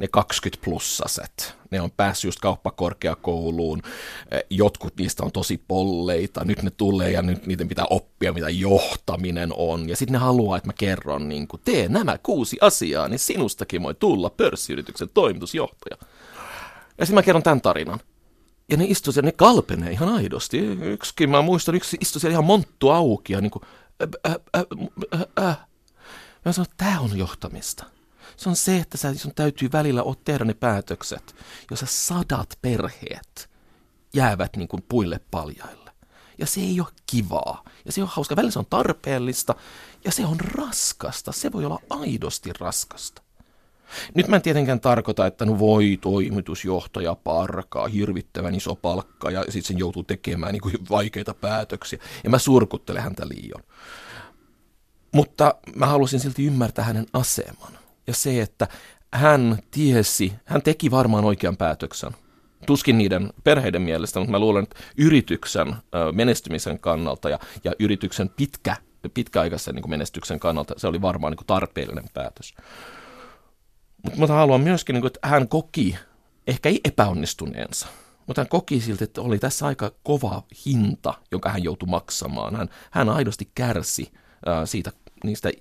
[0.01, 1.55] ne 20 plussaset.
[1.71, 3.81] Ne on päässyt just kauppakorkeakouluun,
[4.49, 9.49] jotkut niistä on tosi polleita, nyt ne tulee ja nyt niiden pitää oppia, mitä johtaminen
[9.55, 9.89] on.
[9.89, 13.83] Ja sitten ne haluaa, että mä kerron, niin kuin, tee nämä kuusi asiaa, niin sinustakin
[13.83, 15.97] voi tulla pörssiyrityksen toimitusjohtaja.
[16.97, 17.99] Ja sitten mä kerron tämän tarinan.
[18.69, 20.57] Ja ne istuu siellä, ne kalpenee ihan aidosti.
[20.81, 23.63] Yksikin, mä muistan, yksi istui siellä ihan monttu auki ja niin kuin,
[24.03, 24.65] äh, äh,
[25.13, 25.57] äh, äh.
[26.45, 27.85] Mä sanoin, että tämä on johtamista.
[28.37, 31.35] Se on se, että sä, sun täytyy välillä tehdä ne päätökset,
[31.71, 33.49] jossa sadat perheet
[34.13, 35.91] jäävät niin kuin puille paljaille.
[36.37, 37.63] Ja se ei ole kivaa.
[37.85, 38.35] Ja se on hauska.
[38.35, 39.55] Välillä se on tarpeellista.
[40.05, 41.31] Ja se on raskasta.
[41.31, 43.21] Se voi olla aidosti raskasta.
[44.15, 49.63] Nyt mä en tietenkään tarkoita, että no voi toimitusjohtaja parkaa hirvittävän iso palkka ja sitten
[49.63, 51.99] sen joutuu tekemään niin kuin vaikeita päätöksiä.
[52.23, 53.63] Ja mä surkuttelen häntä liian.
[55.11, 57.77] Mutta mä halusin silti ymmärtää hänen aseman.
[58.11, 58.67] Ja se, että
[59.13, 62.11] hän tiesi, hän teki varmaan oikean päätöksen.
[62.65, 65.75] Tuskin niiden perheiden mielestä, mutta mä luulen, että yrityksen
[66.11, 68.75] menestymisen kannalta ja, ja yrityksen pitkä,
[69.13, 72.53] pitkäaikaisen niin menestyksen kannalta se oli varmaan niin tarpeellinen päätös.
[74.15, 75.97] Mutta haluan myöskin, niin kuin, että hän koki,
[76.47, 77.87] ehkä ei epäonnistuneensa,
[78.27, 82.55] mutta hän koki siltä, että oli tässä aika kova hinta, jonka hän joutui maksamaan.
[82.55, 84.11] Hän, hän aidosti kärsi
[84.47, 84.91] äh, siitä,
[85.23, 85.51] niistä,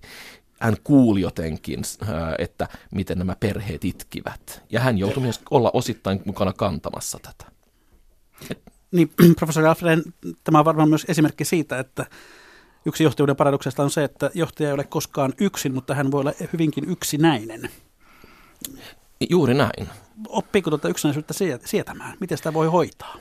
[0.61, 4.63] hän kuuli jotenkin, äh, että miten nämä perheet itkivät.
[4.71, 7.53] Ja hän joutui myös olla osittain mukana kantamassa tätä.
[8.93, 10.03] Niin, professori Alfred,
[10.45, 12.07] tämä on varmaan myös esimerkki siitä, että
[12.87, 16.33] yksi johtajuuden paradoksesta on se, että johtaja ei ole koskaan yksin, mutta hän voi olla
[16.53, 17.71] hyvinkin yksinäinen.
[19.31, 19.89] Juuri näin.
[20.29, 22.17] Oppiiko tuota yksinäisyyttä sietämään?
[22.21, 23.17] Miten sitä voi hoitaa?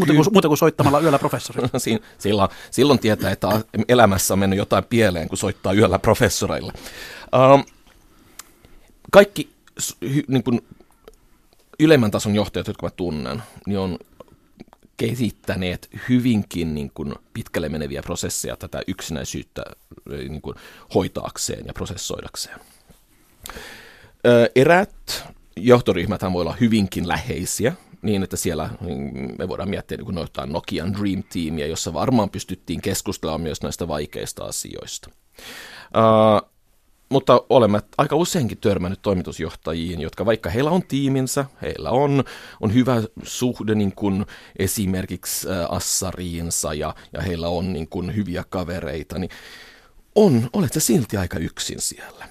[0.00, 1.68] Muuta kuin, muuta kuin soittamalla yöllä professori.
[2.18, 3.48] silloin, silloin tietää, että
[3.88, 6.72] elämässä on mennyt jotain pieleen, kun soittaa yöllä professoreille.
[7.54, 7.64] Um,
[9.10, 9.50] kaikki
[10.28, 10.60] niin kuin,
[11.80, 13.98] ylemmän tason johtajat, jotka mä tunnen, niin on
[14.96, 19.62] kehittäneet hyvinkin niin kuin, pitkälle meneviä prosesseja tätä yksinäisyyttä
[20.08, 20.56] niin kuin,
[20.94, 22.60] hoitaakseen ja prosessoidakseen.
[24.54, 25.24] Eräät
[25.56, 30.94] johtoryhmät voi olla hyvinkin läheisiä, niin että siellä niin me voidaan miettiä niin jotain Nokian
[30.94, 35.10] Dream Teamia, jossa varmaan pystyttiin keskustelemaan myös näistä vaikeista asioista.
[35.96, 36.50] Uh,
[37.10, 42.24] mutta olemme aika useinkin törmännyt toimitusjohtajiin, jotka vaikka heillä on tiiminsä, heillä on,
[42.60, 44.26] on hyvä suhde niin kuin
[44.58, 49.30] esimerkiksi Assariinsa ja, ja heillä on niin kuin hyviä kavereita, niin
[50.14, 52.29] on, olette silti aika yksin siellä.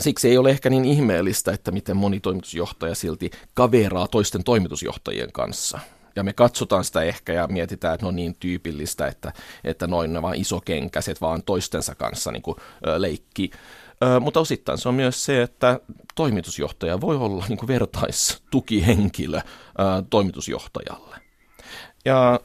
[0.00, 5.78] Siksi ei ole ehkä niin ihmeellistä, että miten moni toimitusjohtaja silti kaveraa toisten toimitusjohtajien kanssa.
[6.16, 9.32] Ja me katsotaan sitä ehkä ja mietitään, että ne on niin tyypillistä, että,
[9.64, 12.56] että noin ne vaan isokenkäiset vaan toistensa kanssa niin kuin,
[12.86, 13.50] ö, leikki.
[14.04, 15.80] Ö, mutta osittain se on myös se, että
[16.14, 19.42] toimitusjohtaja voi olla niin kuin vertaistukihenkilö ö,
[20.10, 21.16] toimitusjohtajalle.
[22.04, 22.40] Ja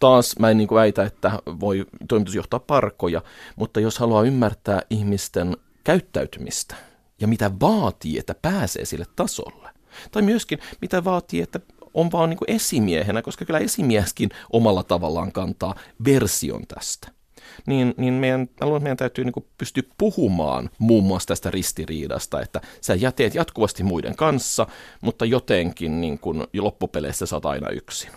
[0.00, 3.22] taas mä en niin kuin väitä, että voi toimitusjohtaa parkoja,
[3.56, 6.74] mutta jos haluaa ymmärtää ihmisten käyttäytymistä
[7.20, 9.70] ja mitä vaatii, että pääsee sille tasolle.
[10.10, 11.60] Tai myöskin mitä vaatii, että
[11.94, 17.08] on vaan niin kuin esimiehenä, koska kyllä esimieskin omalla tavallaan kantaa version tästä.
[17.66, 22.94] Niin, niin meidän, luulen, meidän täytyy niin pystyä puhumaan muun muassa tästä ristiriidasta, että sä
[22.94, 24.66] jäteet jatkuvasti muiden kanssa,
[25.00, 28.10] mutta jotenkin niin kuin loppupeleissä sä oot aina yksin.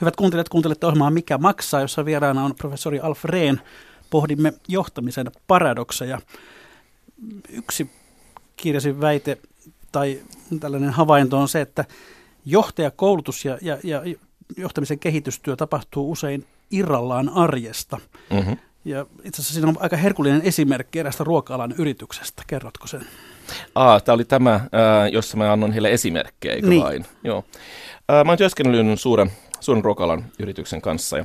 [0.00, 3.58] Hyvät kuuntelijat, kuuntelette ohjelmaa Mikä maksaa, jossa vieraana on professori Alf Rehn,
[4.12, 6.18] pohdimme johtamisen paradokseja.
[7.48, 7.90] Yksi
[8.56, 9.38] kirjasin väite
[9.92, 10.20] tai
[10.60, 11.84] tällainen havainto on se, että
[12.44, 14.02] johtajakoulutus ja, ja, ja
[14.56, 17.98] johtamisen kehitystyö tapahtuu usein irrallaan arjesta.
[18.30, 18.56] Mm-hmm.
[18.84, 22.42] Ja itse asiassa siinä on aika herkullinen esimerkki erästä ruoka-alan yrityksestä.
[22.46, 23.06] Kerrotko sen?
[23.74, 24.60] Ah, tämä oli tämä,
[25.12, 26.82] jossa mä annan heille esimerkkejä, eikö niin.
[26.82, 27.04] vain?
[27.24, 27.44] Joo.
[28.24, 31.24] Mä oon työskennellyt suuren, suuren ruoka-alan yrityksen kanssa ja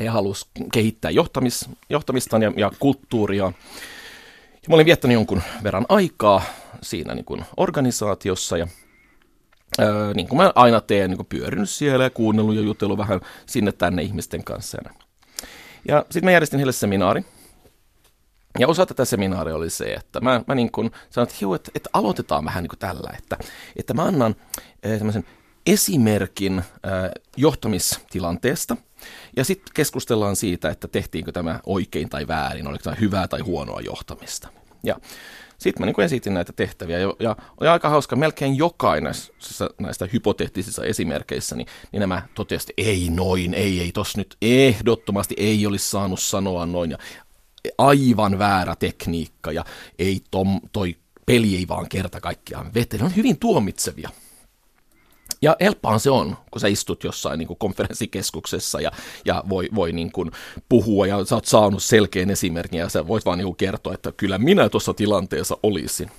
[0.00, 3.44] he halusivat kehittää johtamis, johtamista ja, ja kulttuuria.
[4.62, 6.42] Ja mä olin viettänyt jonkun verran aikaa
[6.82, 8.66] siinä niin kuin organisaatiossa ja
[9.78, 13.20] ää, niin kuin mä aina teen, niin kuin pyörinyt siellä ja kuunnellut ja jutellut vähän
[13.46, 14.78] sinne tänne ihmisten kanssa.
[15.88, 17.24] Ja sitten mä järjestin heille seminaari.
[18.58, 21.90] Ja osa tätä seminaaria oli se, että mä, mä niin kuin sanoin, että, että, että
[21.92, 23.36] aloitetaan vähän niin kuin tällä, että,
[23.76, 24.36] että mä annan
[24.86, 25.24] äh,
[25.66, 26.64] esimerkin äh,
[27.36, 28.76] johtamistilanteesta–
[29.36, 33.80] ja sitten keskustellaan siitä, että tehtiinkö tämä oikein tai väärin, oliko tämä hyvää tai huonoa
[33.80, 34.48] johtamista.
[34.82, 34.96] Ja
[35.58, 39.12] sitten mä niin esitin näitä tehtäviä ja, ja oli aika hauska, melkein jokainen
[39.80, 45.34] näistä hypoteettisissa esimerkkeissä, niin, niin nämä totesivat, että ei noin, ei, ei, tos nyt ehdottomasti
[45.38, 46.98] ei olisi saanut sanoa noin ja
[47.78, 49.64] aivan väärä tekniikka ja
[49.98, 52.98] ei tom, toi peli ei vaan kerta kaikkiaan vete.
[52.98, 54.10] Ne on hyvin tuomitsevia.
[55.42, 58.90] Ja helppohan se on, kun sä istut jossain niin kuin konferenssikeskuksessa ja,
[59.24, 60.30] ja voi, voi niin kuin
[60.68, 64.12] puhua ja sä oot saanut selkeän esimerkin ja sä voit vaan niin kuin kertoa, että
[64.16, 66.10] kyllä minä tuossa tilanteessa olisin.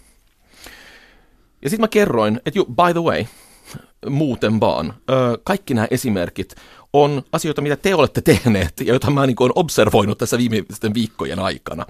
[1.61, 3.25] Ja sitten mä kerroin, että you, by the way,
[4.09, 4.93] muuten vaan,
[5.43, 6.55] kaikki nämä esimerkit
[6.93, 11.39] on asioita, mitä te olette tehneet ja joita mä niin olen observoinut tässä viimeisten viikkojen
[11.39, 11.85] aikana.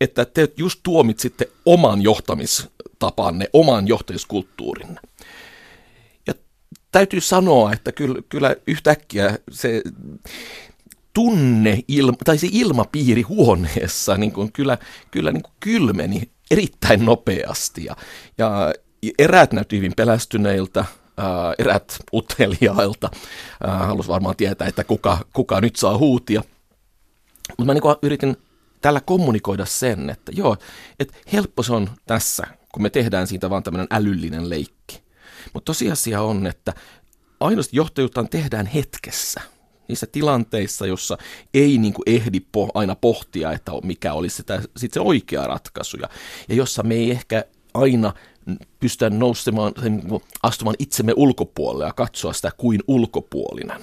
[0.00, 5.00] Että te just tuomitsitte oman johtamistapanne, oman johtajuuskulttuurinne
[6.92, 9.82] täytyy sanoa, että kyllä, kyllä yhtäkkiä se
[11.14, 14.78] tunne, ilma, tai se ilmapiiri huoneessa niin kuin kyllä,
[15.10, 17.96] kyllä niin kuin kylmeni erittäin nopeasti ja,
[18.38, 18.72] ja
[19.18, 20.84] eräät näytti hyvin pelästyneiltä,
[21.16, 23.10] ää, erät uteliailta.
[23.60, 26.42] Halusi varmaan tietää, että kuka, kuka nyt saa huutia.
[27.48, 28.36] Mutta mä niin yritin
[28.80, 30.56] tällä kommunikoida sen, että joo,
[31.00, 35.07] että helppo se on tässä, kun me tehdään siitä vaan tämmöinen älyllinen leikki.
[35.52, 36.74] Mutta tosiasia on, että
[37.40, 39.40] ainoasti johtajuutta tehdään hetkessä.
[39.88, 41.18] Niissä tilanteissa, jossa
[41.54, 45.96] ei niin kuin ehdi po, aina pohtia, että mikä olisi sitä, sit se oikea ratkaisu.
[45.96, 46.08] Ja,
[46.48, 48.14] ja jossa me ei ehkä aina
[48.80, 50.02] pystyä nousemaan, niin
[50.42, 53.80] astumaan itsemme ulkopuolelle ja katsoa sitä kuin ulkopuolinen.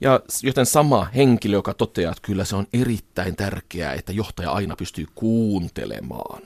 [0.00, 4.76] Ja joten sama henkilö, joka toteaa, että kyllä se on erittäin tärkeää, että johtaja aina
[4.76, 6.42] pystyy kuuntelemaan.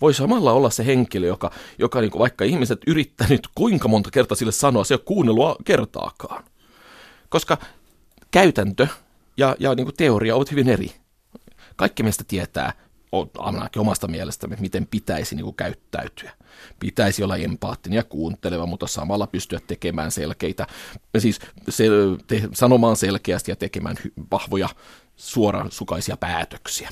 [0.00, 4.36] Voi samalla olla se henkilö, joka, joka niin kuin vaikka ihmiset yrittänyt kuinka monta kertaa
[4.36, 6.44] sille sanoa, se ei ole kuunnellut kertaakaan.
[7.28, 7.58] Koska
[8.30, 8.86] käytäntö
[9.36, 10.92] ja, ja niin kuin teoria ovat hyvin eri.
[11.76, 12.72] Kaikki meistä tietää,
[13.38, 16.32] ainakin omasta mielestämme, miten pitäisi niin kuin käyttäytyä.
[16.80, 20.66] Pitäisi olla empaattinen ja kuunteleva, mutta samalla pystyä tekemään selkeitä,
[21.18, 21.84] siis se,
[22.26, 23.96] te, sanomaan selkeästi ja tekemään
[24.32, 24.68] vahvoja
[25.16, 26.90] suorasukaisia päätöksiä.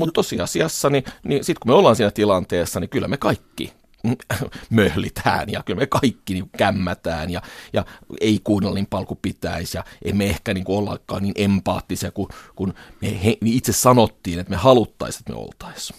[0.00, 3.72] Mutta tosiasiassa, niin, niin sitten kun me ollaan siinä tilanteessa, niin kyllä me kaikki
[4.70, 7.84] möhlitään ja kyllä me kaikki niin kämmätään ja, ja
[8.20, 12.74] ei kuunnella niin paljon kuin pitäisi ja emme ehkä niin ollakaan niin empaattisia kuin, kun
[13.00, 15.98] me he, itse sanottiin, että me haluttaisiin, että me oltaisiin.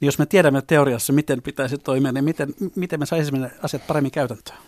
[0.00, 4.12] Niin jos me tiedämme teoriassa, miten pitäisi toimia, niin miten, miten me saisimme asiat paremmin
[4.12, 4.58] käytäntöön?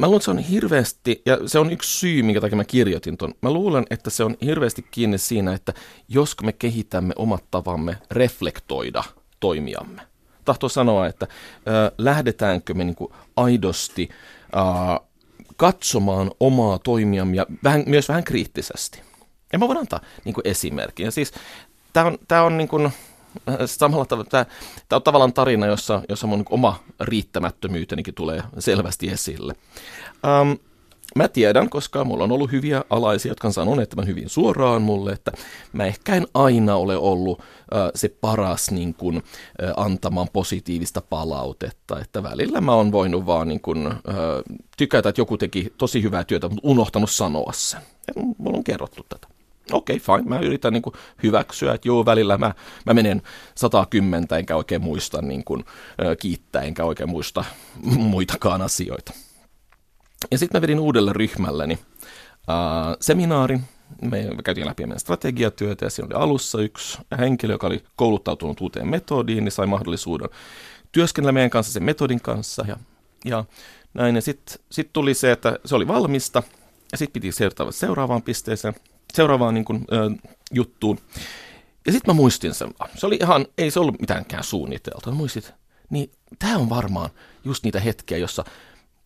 [0.00, 3.16] Mä luulen, että se on hirveästi, ja se on yksi syy, minkä takia mä kirjoitin
[3.16, 3.34] ton.
[3.42, 5.74] Mä luulen, että se on hirveästi kiinni siinä, että
[6.08, 9.04] jos me kehitämme omat tavamme reflektoida
[9.40, 10.10] toimiamme
[10.44, 14.08] tahtoo sanoa, että äh, lähdetäänkö me niin kuin aidosti
[14.56, 15.08] äh,
[15.56, 19.02] katsomaan omaa toimiamme ja vähän, myös vähän kriittisesti.
[19.52, 21.04] Ja mä voin antaa niin kuin esimerkin.
[21.04, 21.32] Ja siis
[21.92, 22.90] tämä on, tää on niin kuin,
[23.66, 24.46] samalla tavalla, tämä,
[24.88, 29.54] tämä on tavallaan tarina, jossa, jossa mun niin oma riittämättömyytenikin tulee selvästi esille.
[30.42, 30.58] Um,
[31.16, 35.12] Mä tiedän, koska mulla on ollut hyviä alaisia, jotka on sanonut tämän hyvin suoraan mulle,
[35.12, 35.32] että
[35.72, 42.00] mä ehkä en aina ole ollut äh, se paras niin kun, äh, antamaan positiivista palautetta,
[42.00, 44.14] että välillä mä oon voinut vaan niin kun, äh,
[44.76, 47.80] tykätä, että joku teki tosi hyvää työtä, mutta unohtanut sanoa sen.
[48.38, 49.39] Mulla on kerrottu tätä.
[49.72, 50.28] Okei, okay, fine.
[50.28, 52.54] Mä yritän niin kuin, hyväksyä, että joo, välillä mä,
[52.86, 53.22] mä menen
[53.54, 55.64] 110 enkä oikein muista niin kuin,
[56.20, 57.44] kiittää, enkä oikein muista
[58.12, 59.12] muitakaan asioita.
[60.30, 63.64] Ja sitten mä vedin uudelle ryhmälleni uh, seminaarin.
[64.02, 68.88] Me, käytiin läpi meidän strategiatyötä ja siinä oli alussa yksi henkilö, joka oli kouluttautunut uuteen
[68.88, 70.28] metodiin, niin sai mahdollisuuden
[70.92, 72.76] työskennellä meidän kanssa sen metodin kanssa ja,
[73.24, 73.44] ja
[73.94, 74.14] näin.
[74.14, 76.42] Ja sitten sit tuli se, että se oli valmista
[76.92, 78.74] ja sitten piti seurata seuraavaan pisteeseen,
[79.14, 80.98] seuraavaan niin kun, ö, juttuun.
[81.86, 82.74] Ja sitten mä muistin sen.
[82.94, 85.10] Se oli ihan, ei se ollut mitäänkään suunniteltu.
[85.10, 85.42] Mä muistin,
[85.90, 87.10] niin tämä on varmaan
[87.44, 88.44] just niitä hetkiä, jossa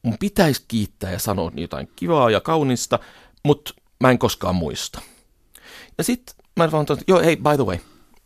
[0.03, 2.99] mun pitäisi kiittää ja sanoa jotain kivaa ja kaunista,
[3.45, 5.01] mutta mä en koskaan muista.
[5.99, 7.79] Ja sitten mä vaan että joo, hei, by the way,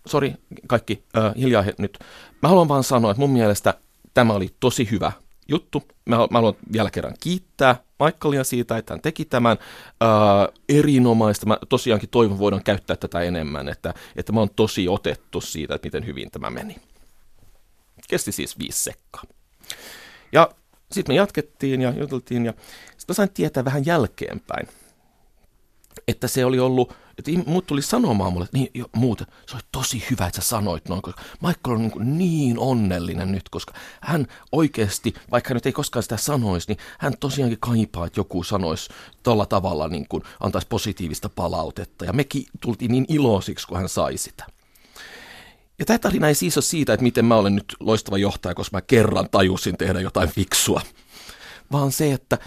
[0.06, 0.32] sorry
[0.66, 1.98] kaikki, äh, hiljaa he, nyt.
[2.42, 3.74] Mä haluan vaan sanoa, että mun mielestä
[4.14, 5.12] tämä oli tosi hyvä
[5.48, 5.82] juttu.
[6.04, 9.58] Mä, mä haluan vielä kerran kiittää Michaelia siitä, että hän teki tämän
[10.02, 11.46] äh, erinomaista.
[11.46, 15.86] Mä tosiaankin toivon, voidaan käyttää tätä enemmän, että, että mä oon tosi otettu siitä, että
[15.86, 16.76] miten hyvin tämä meni.
[18.08, 19.22] Kesti siis viisi sekkaa.
[20.32, 20.50] Ja
[20.92, 22.54] sitten me jatkettiin ja juteltiin ja
[22.96, 24.68] sitten sain tietää vähän jälkeenpäin,
[26.08, 29.62] että se oli ollut, että muut tuli sanomaan mulle, että niin, jo, muuta, se oli
[29.72, 34.26] tosi hyvä, että sä sanoit noin, koska Michael on niin, niin onnellinen nyt, koska hän
[34.52, 38.90] oikeasti, vaikka hän nyt ei koskaan sitä sanoisi, niin hän tosiaankin kaipaa, että joku sanoisi
[39.22, 42.04] tuolla tavalla, niin kuin antaisi positiivista palautetta.
[42.04, 44.46] Ja mekin tultiin niin iloisiksi, kun hän sai sitä.
[45.78, 48.76] Ja tämä tarina ei siis ole siitä, että miten mä olen nyt loistava johtaja, koska
[48.76, 50.80] mä kerran tajusin tehdä jotain fiksua,
[51.72, 52.38] vaan se, että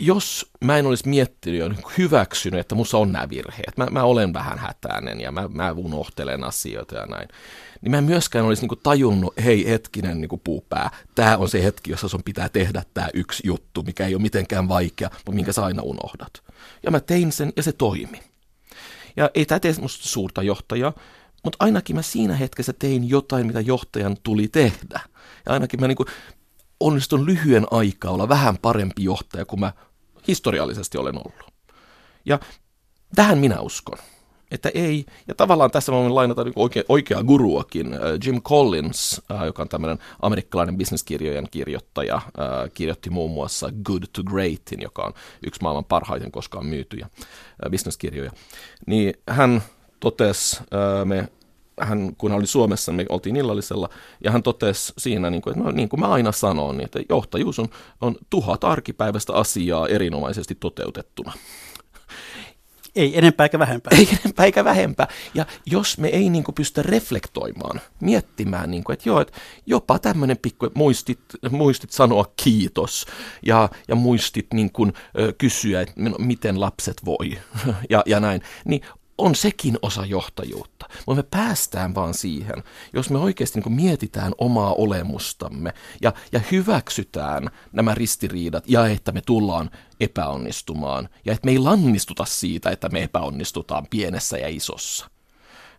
[0.00, 4.32] jos mä en olisi miettinyt ja hyväksynyt, että mussa on nämä virheet, mä, mä olen
[4.32, 7.28] vähän hätäinen ja mä, mä unohtelen asioita ja näin,
[7.80, 11.90] niin mä en myöskään olisi niin tajunnut, hei hetkinen niin puupää, tämä on se hetki,
[11.90, 15.64] jossa sun pitää tehdä tämä yksi juttu, mikä ei ole mitenkään vaikea, mutta minkä sä
[15.64, 16.42] aina unohdat.
[16.82, 18.22] Ja mä tein sen ja se toimi.
[19.16, 20.92] Ja ei tämä tee musta suurta johtajaa,
[21.44, 25.00] mutta ainakin mä siinä hetkessä tein jotain, mitä johtajan tuli tehdä.
[25.46, 26.08] Ja ainakin mä niin kuin
[26.80, 29.72] onnistun lyhyen aikaa olla vähän parempi johtaja kuin mä
[30.28, 31.52] historiallisesti olen ollut.
[32.24, 32.38] Ja
[33.14, 33.98] tähän minä uskon.
[34.50, 39.44] Että ei, ja tavallaan tässä voin lainata niin oikea, oikeaa guruakin, äh, Jim Collins, äh,
[39.44, 45.12] joka on tämmöinen amerikkalainen bisneskirjojen kirjoittaja, äh, kirjoitti muun muassa Good to Greatin, joka on
[45.46, 47.08] yksi maailman parhaiten koskaan myytyjä
[47.70, 48.30] bisneskirjoja.
[48.86, 49.62] Niin hän
[50.00, 50.60] totesi,
[51.04, 51.28] me
[51.80, 53.88] hän, kun hän oli Suomessa, me oltiin illallisella,
[54.24, 57.00] ja hän totesi siinä, niin kuin, että no, niin kuin mä aina sanon, niin, että
[57.08, 57.68] johtajuus on,
[58.00, 61.32] on tuhat arkipäiväistä asiaa erinomaisesti toteutettuna.
[62.96, 63.98] Ei enempää eikä vähempää.
[63.98, 65.08] Ei enempää eikä vähempää.
[65.34, 69.32] Ja jos me ei niin kuin, pysty reflektoimaan, miettimään, niin kuin, että joo, että
[69.66, 71.20] jopa tämmöinen pikku, että muistit,
[71.50, 73.06] muistit sanoa kiitos
[73.46, 74.92] ja, ja muistit niin kuin,
[75.38, 77.38] kysyä, että miten lapset voi
[77.90, 78.82] ja, ja näin, niin
[79.20, 80.86] on sekin osa johtajuutta.
[81.06, 87.50] Mutta me päästään vaan siihen, jos me oikeasti niin mietitään omaa olemustamme ja, ja hyväksytään
[87.72, 93.02] nämä ristiriidat ja että me tullaan epäonnistumaan ja että me ei lannistuta siitä, että me
[93.02, 95.10] epäonnistutaan pienessä ja isossa.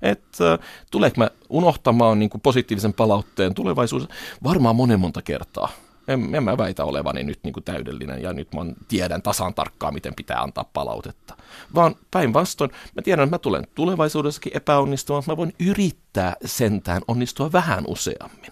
[0.02, 0.60] Että
[0.92, 4.16] tuleeko mä unohtamaan niin positiivisen palautteen tulevaisuudessa?
[4.44, 5.70] Varmaan monen monta kertaa
[6.14, 9.94] en, en mä väitä olevani nyt niin kuin täydellinen ja nyt mä tiedän tasan tarkkaan,
[9.94, 11.38] miten pitää antaa palautetta.
[11.76, 17.84] Vaan päinvastoin, mä tiedän, että mä tulen tulevaisuudessakin epäonnistumaan, mä voin yrittää sentään onnistua vähän
[17.88, 18.52] useammin.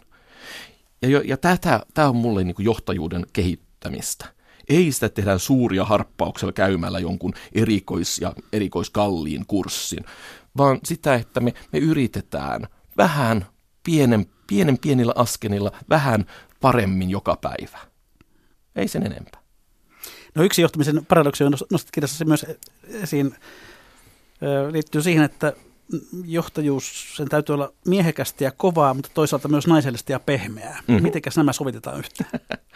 [1.01, 1.37] Ja, ja
[1.93, 4.25] tämä on mulle niin kuin johtajuuden kehittämistä.
[4.69, 10.05] Ei sitä tehdään suuria harppauksella käymällä jonkun erikois- ja erikoiskalliin kurssin,
[10.57, 13.45] vaan sitä, että me, me yritetään vähän
[13.83, 16.25] pienen, pienen pienillä askenilla, vähän
[16.61, 17.79] paremmin joka päivä.
[18.75, 19.41] Ei sen enempää.
[20.35, 22.45] No yksi johtamisen paradoksi on nostat kirjassa myös
[22.87, 23.35] esiin,
[24.71, 25.53] liittyy siihen, että
[26.25, 30.83] johtajuus, sen täytyy olla miehekästä ja kovaa, mutta toisaalta myös naisellista ja pehmeää.
[30.87, 31.03] Mm.
[31.03, 32.29] Mitenkäs nämä sovitetaan yhteen?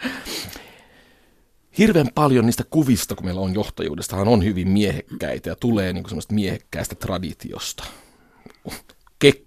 [1.78, 6.34] Hirveän paljon niistä kuvista, kun meillä on johtajuudestahan on hyvin miehekkäitä ja tulee niin semmoista
[6.34, 7.84] miehekkäästä traditiosta.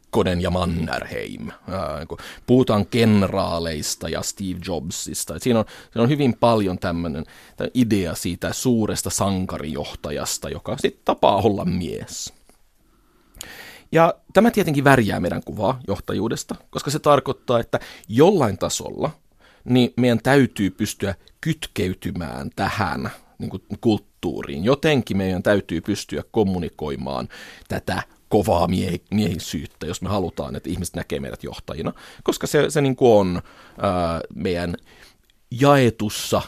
[0.07, 1.51] Kekkonen ja Mannerheim.
[2.45, 5.39] puhutaan kenraaleista ja Steve Jobsista.
[5.39, 7.25] siinä, on, siinä on hyvin paljon tämmöinen
[7.73, 12.33] idea siitä suuresta sankarijohtajasta, joka sitten tapaa olla mies.
[13.91, 19.11] Ja tämä tietenkin värjää meidän kuvaa johtajuudesta, koska se tarkoittaa, että jollain tasolla
[19.63, 23.51] niin meidän täytyy pystyä kytkeytymään tähän niin
[23.81, 24.63] kulttuuriin.
[24.63, 27.29] Jotenkin meidän täytyy pystyä kommunikoimaan
[27.67, 32.81] tätä kovaa mie- miehisyyttä, jos me halutaan, että ihmiset näkee meidät johtajina, koska se, se
[32.81, 33.41] niin kuin on
[33.81, 34.75] ää, meidän
[35.51, 36.41] jaetussa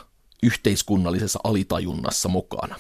[0.44, 2.76] yhteiskunnallisessa alitajunnassa mukana.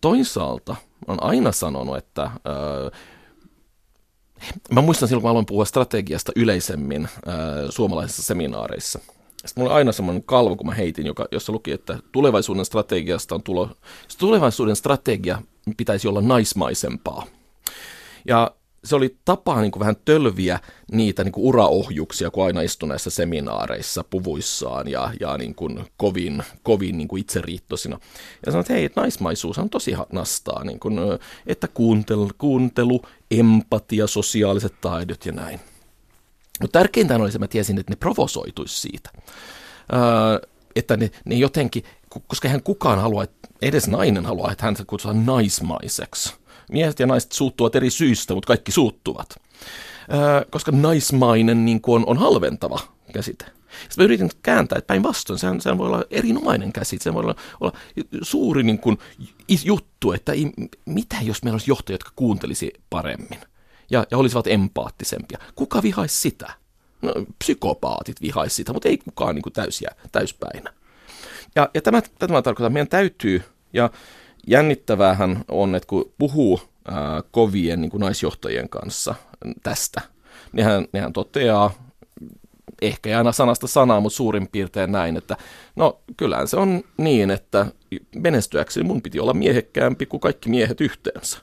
[0.00, 0.76] Toisaalta
[1.06, 2.32] olen aina sanonut, että ää,
[4.70, 7.36] mä muistan silloin, kun mä aloin puhua strategiasta yleisemmin ää,
[7.70, 8.98] suomalaisissa seminaareissa.
[9.46, 13.34] Sitten mulla oli aina semmoinen kalvo, kun mä heitin, joka, jossa luki, että tulevaisuuden strategiasta
[13.34, 13.70] on tulo,
[14.18, 15.42] tulevaisuuden strategia
[15.76, 17.26] pitäisi olla naismaisempaa.
[18.28, 18.50] Ja
[18.86, 20.60] se oli tapa niin kuin vähän tölviä
[20.92, 26.42] niitä niin kuin uraohjuksia, kun aina istui näissä seminaareissa puvuissaan ja, ja niin kuin kovin,
[26.62, 27.98] kovin niin kuin itseriittosina.
[28.46, 30.98] Ja sanoin, että hei, että naismaisuus on tosi nastaa, niin kuin,
[31.46, 35.60] että kuuntelu, kuuntelu, empatia, sosiaaliset taidot ja näin.
[36.60, 39.10] Mutta tärkeintä oli se, että mä tiesin, että ne provosoituisi siitä.
[39.92, 41.84] Öö, että ne, ne jotenkin,
[42.26, 43.24] koska hän kukaan halua,
[43.62, 46.34] edes nainen haluaa, että häntä kutsutaan naismaiseksi
[46.72, 49.42] Miehet ja naiset suuttuvat eri syistä, mutta kaikki suuttuvat.
[50.50, 52.80] Koska naismainen niin kuin on, on halventava
[53.12, 53.44] käsite.
[53.44, 57.34] Sitten mä yritin kääntää, että päinvastoin, sehän, sehän voi olla erinomainen käsite, se voi olla,
[57.60, 57.72] olla
[58.22, 58.98] suuri niin kuin,
[59.64, 60.52] juttu, että ei,
[60.84, 63.40] mitä jos meillä olisi johtajia, jotka kuuntelisi paremmin
[63.90, 65.38] ja, ja olisivat empaattisempia.
[65.54, 66.52] Kuka vihaisi sitä?
[67.02, 70.72] No, psykopaatit vihaisi sitä, mutta ei kukaan niin kuin täysiä, täyspäinä.
[71.56, 73.42] Ja, ja tämä, tämä tarkoittaa, että meidän täytyy,
[73.72, 73.90] ja
[74.46, 79.14] jännittävähän on, että kun puhuu ää, kovien niin kuin naisjohtajien kanssa
[79.62, 80.00] tästä,
[80.52, 81.70] niin hän, niin hän toteaa,
[82.82, 85.36] ehkä ei aina sanasta sanaa, mutta suurin piirtein näin, että
[85.76, 87.66] no kyllähän se on niin, että
[88.16, 91.38] menestyäkseni mun piti olla miehekkäämpi kuin kaikki miehet yhteensä.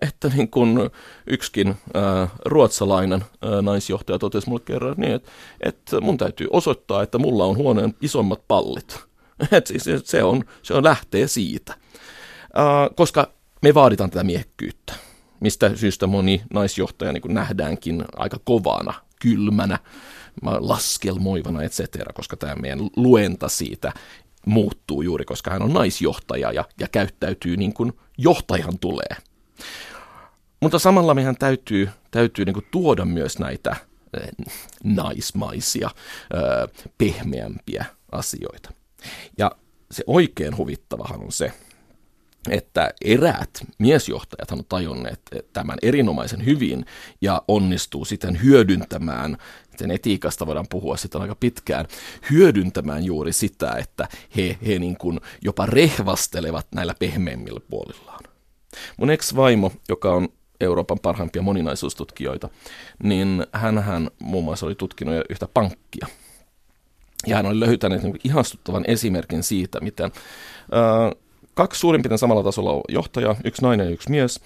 [0.00, 0.90] Että niin kuin
[1.26, 5.30] yksikin ää, ruotsalainen ää, naisjohtaja totesi mulle kerran niin, että,
[5.60, 8.98] että mun täytyy osoittaa, että mulla on huoneen isommat pallit.
[9.52, 11.74] Et siis se, on, se on lähtee siitä.
[12.58, 13.32] Äh, koska
[13.62, 14.94] me vaaditaan tätä miehekkyyttä,
[15.40, 19.78] mistä syystä moni naisjohtaja niin nähdäänkin aika kovana, kylmänä,
[20.42, 23.92] laskelmoivana, et cetera, koska tämä meidän luenta siitä
[24.46, 29.16] muuttuu juuri, koska hän on naisjohtaja ja, ja käyttäytyy niin kuin johtajan tulee.
[30.60, 33.78] Mutta samalla meidän täytyy, täytyy niin kuin tuoda myös näitä äh,
[34.84, 38.72] naismaisia, äh, pehmeämpiä asioita.
[39.38, 39.50] Ja
[39.90, 41.52] se oikein huvittavahan on se,
[42.50, 45.20] että eräät miesjohtajat on tajunneet
[45.52, 46.84] tämän erinomaisen hyvin
[47.20, 49.38] ja onnistuu sitten hyödyntämään,
[49.76, 51.86] sen etiikasta voidaan puhua sitten aika pitkään,
[52.30, 58.24] hyödyntämään juuri sitä, että he, he niin kuin jopa rehvastelevat näillä pehmeimmillä puolillaan.
[58.96, 60.28] Mun ex-vaimo, joka on
[60.60, 62.48] Euroopan parhaimpia moninaisuustutkijoita,
[63.02, 66.06] niin hän muun muassa oli tutkinut yhtä pankkia.
[67.26, 70.12] Ja hän oli löytänyt ihastuttavan esimerkin siitä, miten
[70.72, 71.12] ää,
[71.54, 74.40] kaksi suurin piirtein samalla tasolla johtaja, yksi nainen ja yksi mies,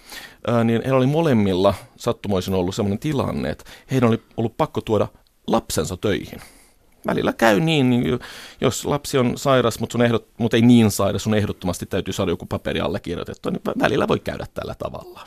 [0.64, 5.08] niin heillä oli molemmilla sattumoisin ollut sellainen tilanne, että heidän oli ollut pakko tuoda
[5.46, 6.40] lapsensa töihin–
[7.06, 8.18] välillä käy niin, niin
[8.60, 12.32] jos lapsi on sairas, mutta, sun ehdot, mutta ei niin sairas, sun ehdottomasti täytyy saada
[12.32, 15.20] joku paperi allekirjoitettu, niin välillä voi käydä tällä tavalla.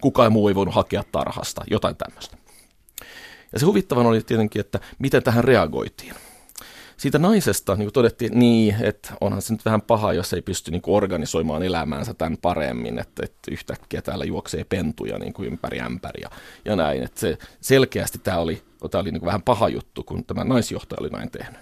[0.00, 2.36] Kukaan muu ei voinut hakea tarhasta, jotain tämmöistä.
[3.52, 6.14] Ja se huvittavan oli tietenkin, että miten tähän reagoitiin.
[7.02, 10.82] Siitä naisesta niin todettiin niin, että onhan se nyt vähän paha, jos ei pysty niin
[10.82, 16.22] kuin organisoimaan elämäänsä tämän paremmin, että, että yhtäkkiä täällä juoksee pentuja niin kuin ympäri ämpäri
[16.22, 16.30] ja,
[16.64, 17.02] ja näin.
[17.02, 21.00] Että se, selkeästi tämä oli, tämä oli niin kuin vähän paha juttu, kun tämä naisjohtaja
[21.00, 21.60] oli näin tehnyt.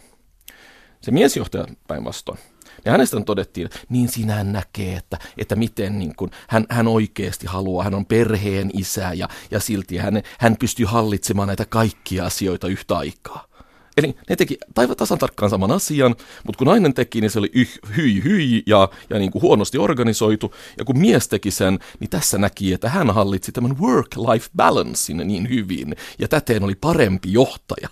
[1.01, 2.39] Se miesjohtaja päinvastoin.
[2.85, 7.85] Ja hänestä todettiin, niin sinä näkee, että, että miten niin kuin, hän, hän oikeasti haluaa,
[7.85, 12.97] hän on perheen isä ja, ja silti hän, hän pystyy hallitsemaan näitä kaikkia asioita yhtä
[12.97, 13.50] aikaa.
[13.97, 17.51] Eli ne teki taiva tasan tarkkaan saman asian, mutta kun nainen teki, niin se oli
[17.55, 20.55] yh, hyi hyi ja, ja niin kuin huonosti organisoitu.
[20.79, 25.49] Ja kun mies teki sen, niin tässä näki, että hän hallitsi tämän work-life balancein niin
[25.49, 25.97] hyvin.
[26.19, 27.89] Ja täten oli parempi johtaja.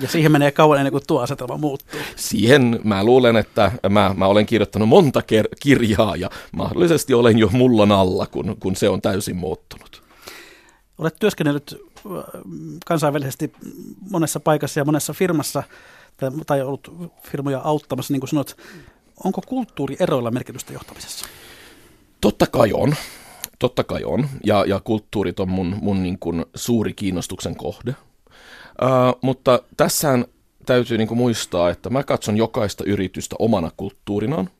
[0.00, 2.00] Ja siihen menee kauan ennen kuin tuo asetelma muuttuu.
[2.16, 7.48] Siihen mä luulen, että mä, mä olen kirjoittanut monta ker- kirjaa ja mahdollisesti olen jo
[7.52, 10.02] mullan alla, kun, kun se on täysin muuttunut.
[10.98, 11.80] Olet työskennellyt
[12.86, 13.52] kansainvälisesti
[14.10, 15.62] monessa paikassa ja monessa firmassa
[16.46, 18.56] tai, ollut firmoja auttamassa, niin kuin sanot.
[19.24, 21.26] Onko kulttuurieroilla merkitystä johtamisessa?
[22.20, 22.94] Totta kai on.
[23.58, 24.28] Totta kai on.
[24.44, 27.94] Ja, ja kulttuurit on mun, mun niin kuin suuri kiinnostuksen kohde.
[28.82, 30.18] Uh, mutta tässä
[30.66, 34.50] täytyy niin kuin muistaa, että mä katson jokaista yritystä omana kulttuurinaan.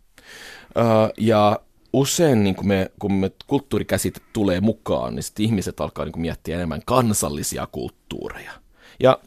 [0.76, 1.60] Uh, ja
[1.92, 6.82] usein niin kun, me, kun me kulttuurikäsite tulee mukaan, niin ihmiset alkaa niin miettiä enemmän
[6.84, 8.52] kansallisia kulttuureja.
[9.00, 9.18] Ja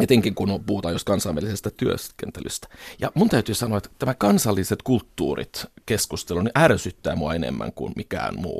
[0.00, 2.68] etenkin kun puhutaan jos kansainvälisestä työskentelystä.
[2.98, 8.40] Ja mun täytyy sanoa, että tämä kansalliset kulttuurit keskustelu niin ärsyttää mua enemmän kuin mikään
[8.40, 8.58] muu.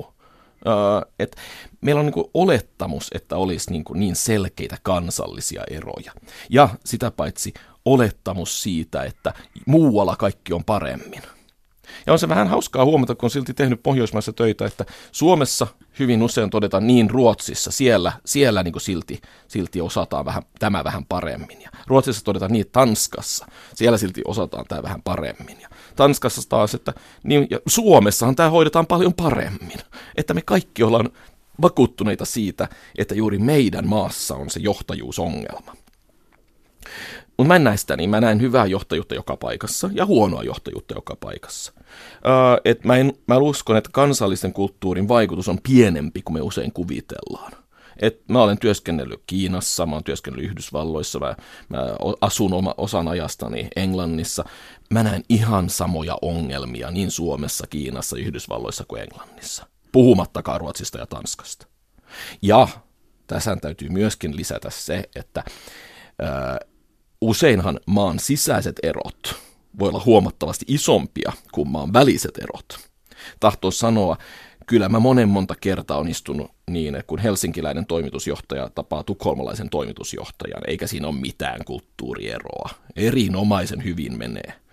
[0.67, 1.37] Uh, et
[1.81, 6.13] meillä on niin olettamus, että olisi niin, niin selkeitä kansallisia eroja.
[6.51, 7.55] Ja sitä paitsi
[7.85, 9.35] olettamus siitä, että
[9.67, 11.23] muualla kaikki on paremmin.
[12.07, 15.67] Ja on se vähän hauskaa huomata, kun on silti tehnyt Pohjoismaissa töitä, että Suomessa
[15.99, 21.63] hyvin usein todetaan niin Ruotsissa, siellä, siellä niin silti, silti osataan vähän, tämä vähän paremmin.
[21.63, 25.61] Ja Ruotsissa todetaan niin Tanskassa, siellä silti osataan tämä vähän paremmin.
[25.61, 29.79] Ja Tanskassa taas, että niin, ja Suomessahan tämä hoidetaan paljon paremmin.
[30.17, 31.11] Että me kaikki ollaan
[31.63, 32.69] vakuuttuneita siitä,
[32.99, 35.77] että juuri meidän maassa on se johtajuusongelma.
[37.37, 38.11] Mutta mä en näe sitä niin.
[38.11, 41.73] Mä näen hyvää johtajuutta joka paikassa ja huonoa johtajuutta joka paikassa.
[41.77, 46.73] Uh, et mä, en, mä uskon, että kansallisen kulttuurin vaikutus on pienempi kuin me usein
[46.73, 47.53] kuvitellaan.
[47.99, 51.37] Et mä olen työskennellyt Kiinassa, mä olen työskennellyt Yhdysvalloissa, mä,
[51.69, 51.79] mä
[52.21, 54.45] asun oma, osan ajastani Englannissa.
[54.91, 59.67] Mä näen ihan samoja ongelmia niin Suomessa, Kiinassa, Yhdysvalloissa kuin Englannissa.
[59.93, 61.67] Puhumattakaan Ruotsista ja Tanskasta.
[62.43, 62.69] Ja
[63.27, 66.76] tässä täytyy myöskin lisätä se, että uh,
[67.21, 69.47] useinhan maan sisäiset erot
[69.79, 72.79] voi olla huomattavasti isompia kuin maan väliset erot.
[73.41, 74.17] Tahtoo sanoa,
[74.67, 80.63] kyllä mä monen monta kertaa on istunut niin, että kun helsinkiläinen toimitusjohtaja tapaa tukholmalaisen toimitusjohtajan,
[80.67, 82.71] eikä siinä ole mitään kulttuurieroa.
[82.97, 84.66] Erinomaisen hyvin menee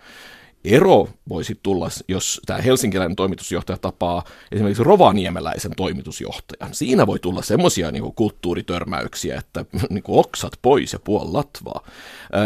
[0.66, 6.74] ero voisi tulla, jos tämä helsinkiläinen toimitusjohtaja tapaa esimerkiksi rovaniemeläisen toimitusjohtajan.
[6.74, 11.84] Siinä voi tulla semmoisia niin kulttuuritörmäyksiä, että niin kuin oksat pois ja puol latvaa.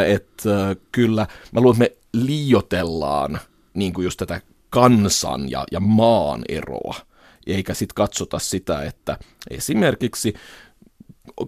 [0.07, 3.39] Että kyllä, mä luulen, että me liiotellaan
[3.73, 6.95] niin kuin just tätä kansan ja, ja maan eroa,
[7.47, 9.17] eikä sitten katsota sitä, että
[9.49, 10.33] esimerkiksi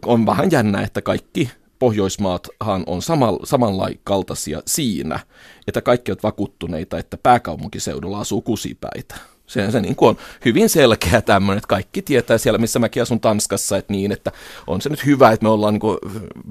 [0.06, 3.02] on vähän jännä, että kaikki Pohjoismaathan on
[3.44, 5.20] samankaltaisia siinä,
[5.68, 9.16] että kaikki ovat vakuuttuneita, että pääkaupunkiseudulla asuu kusipäitä.
[9.48, 13.78] Se, se niin on hyvin selkeä tämmöinen, että kaikki tietää siellä, missä mäkin asun Tanskassa,
[13.78, 14.32] että niin, että
[14.68, 15.98] on se nyt hyvä, että me ollaan niin kuin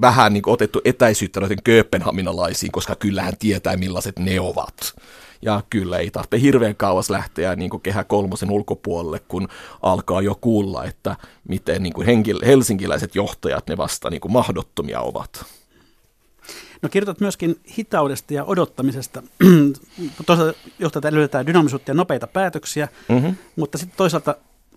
[0.01, 4.93] vähän niin kuin otettu etäisyyttä noiden kööpenhaminalaisiin, koska kyllähän tietää, millaiset ne ovat.
[5.41, 9.47] Ja kyllä ei tarvitse hirveän kauas lähteä niin kuin kehä kolmosen ulkopuolelle, kun
[9.81, 11.15] alkaa jo kuulla, että
[11.47, 12.07] miten niin kuin
[12.45, 15.45] helsinkiläiset johtajat ne vasta niin kuin mahdottomia ovat.
[16.81, 19.23] No kirjoitat myöskin hitaudesta ja odottamisesta.
[20.25, 23.35] toisaalta johtajat edellytetään dynaamisuutta ja nopeita päätöksiä, mm-hmm.
[23.55, 24.35] mutta sitten toisaalta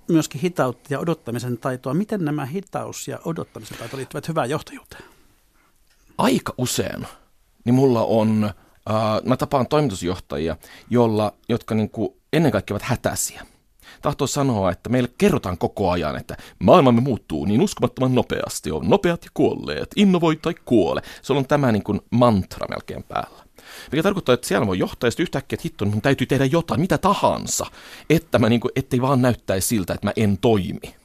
[0.08, 1.94] myöskin hitautta ja odottamisen taitoa.
[1.94, 5.04] Miten nämä hitaus- ja odottamisen taito liittyvät hyvään johtajuuteen?
[6.18, 7.06] Aika usein.
[7.64, 8.50] Niin mulla on
[8.90, 10.56] Uh, mä tapaan toimitusjohtajia,
[10.90, 13.46] jolla, jotka niin kuin ennen kaikkea ovat hätäisiä.
[14.02, 19.24] tahtoo sanoa, että meille kerrotaan koko ajan, että maailmamme muuttuu niin uskomattoman nopeasti, on nopeat
[19.24, 21.02] ja kuolleet, innovoi tai kuole.
[21.22, 23.42] Se on tämä niin kuin mantra melkein päällä.
[23.92, 26.98] Mikä tarkoittaa, että siellä voi johtaa ja yhtäkkiä, että hitto, mun täytyy tehdä jotain, mitä
[26.98, 27.66] tahansa,
[28.10, 31.01] että mä niin kuin, ettei vaan näyttäisi siltä, että mä en toimi.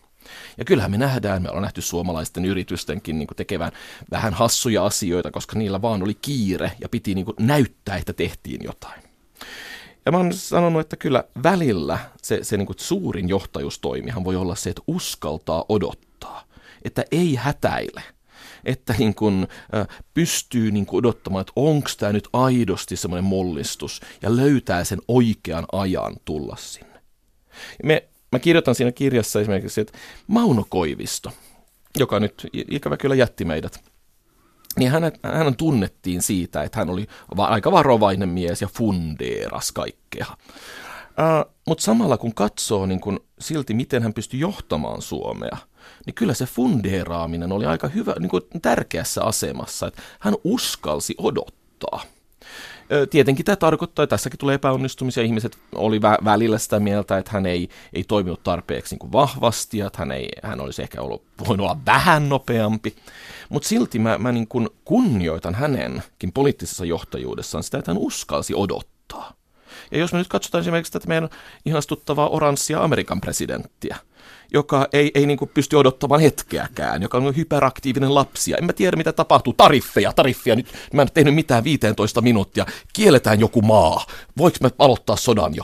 [0.58, 3.72] Ja kyllähän me nähdään, me ollaan nähty suomalaisten yritystenkin niin tekevän
[4.12, 9.02] vähän hassuja asioita, koska niillä vaan oli kiire ja piti niin näyttää, että tehtiin jotain.
[10.06, 14.70] Ja mä oon sanonut, että kyllä välillä se, se niin suurin johtajuustoimihan voi olla se,
[14.70, 16.44] että uskaltaa odottaa,
[16.84, 18.04] että ei hätäile–
[18.68, 24.02] että niin kuin, äh, pystyy niin kuin odottamaan, että onko tämä nyt aidosti semmoinen mollistus
[24.22, 27.02] ja löytää sen oikean ajan tulla sinne.
[27.84, 29.98] Me, mä kirjoitan siinä kirjassa esimerkiksi, että
[30.28, 31.32] Mauno Koivisto,
[31.98, 33.84] joka nyt ikävä kyllä jätti meidät,
[34.78, 37.08] niin hänet, hän tunnettiin siitä, että hän oli
[37.38, 40.26] aika varovainen mies ja fundeeras kaikkea.
[40.30, 45.58] Uh, Mutta samalla kun katsoo niin kun silti, miten hän pystyi johtamaan Suomea,
[46.06, 52.02] niin kyllä se fundeeraaminen oli aika hyvä, niin kuin tärkeässä asemassa, että hän uskalsi odottaa.
[53.10, 55.24] Tietenkin tämä tarkoittaa, että tässäkin tulee epäonnistumisia.
[55.24, 59.82] Ihmiset oli vä- välillä sitä mieltä, että hän ei, ei toiminut tarpeeksi niin kuin vahvasti,
[59.82, 62.96] että hän, ei, hän olisi ehkä ollut, voinut olla vähän nopeampi.
[63.50, 69.34] Mutta silti mä, mä niin kuin kunnioitan hänenkin poliittisessa johtajuudessaan sitä, että hän uskalsi odottaa.
[69.92, 71.30] Ja jos me nyt katsotaan esimerkiksi tätä meidän
[71.66, 73.98] ihastuttavaa oranssia Amerikan presidenttiä,
[74.54, 78.54] joka ei, ei niin kuin pysty odottamaan hetkeäkään, joka on hyperaktiivinen lapsi.
[78.58, 79.54] En mä tiedä, mitä tapahtuu.
[79.54, 80.56] Tariffeja, tariffeja.
[80.56, 82.66] Nyt mä en tehnyt mitään 15 minuuttia.
[82.94, 84.06] Kielletään joku maa.
[84.38, 85.64] Voiko me aloittaa sodan jo?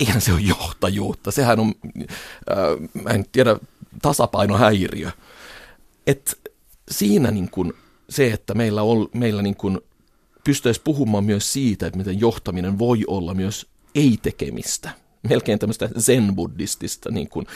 [0.00, 1.30] Eihän se ole johtajuutta.
[1.30, 1.74] Sehän on,
[2.50, 3.56] äh, mä en tiedä,
[4.02, 5.10] tasapainohäiriö.
[6.06, 6.38] Et
[6.90, 7.72] siinä niin kuin
[8.08, 9.80] se, että meillä, on, meillä niin kuin
[10.44, 14.90] pystyisi puhumaan myös siitä, että miten johtaminen voi olla myös ei-tekemistä–
[15.28, 17.46] melkein tämmöistä zen-buddhistista niin kuin,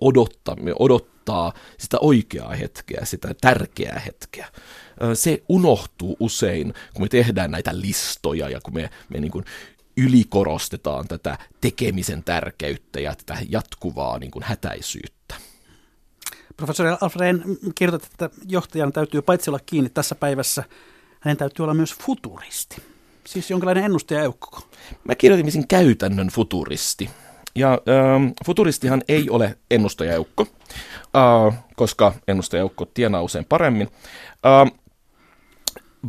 [0.00, 4.46] odottaa, odottaa sitä oikeaa hetkeä, sitä tärkeää hetkeä.
[5.14, 9.44] Se unohtuu usein, kun me tehdään näitä listoja ja kun me, me niin kuin
[9.96, 15.34] ylikorostetaan tätä tekemisen tärkeyttä ja tätä jatkuvaa niin kuin hätäisyyttä.
[16.56, 17.36] Professori Alfred,
[17.74, 20.64] kirjoitat, että johtajan täytyy paitsi olla kiinni tässä päivässä,
[21.20, 22.76] hänen täytyy olla myös futuristi.
[23.30, 24.60] Siis jonkinlainen ennustajaeukko.
[25.04, 27.10] Mä kirjoitin käytännön futuristi.
[27.54, 30.46] Ja ähm, futuristihan ei ole ennustajaeukko,
[31.16, 33.88] äh, koska ennustajaeukko tienaa usein paremmin.
[34.46, 34.72] Äh,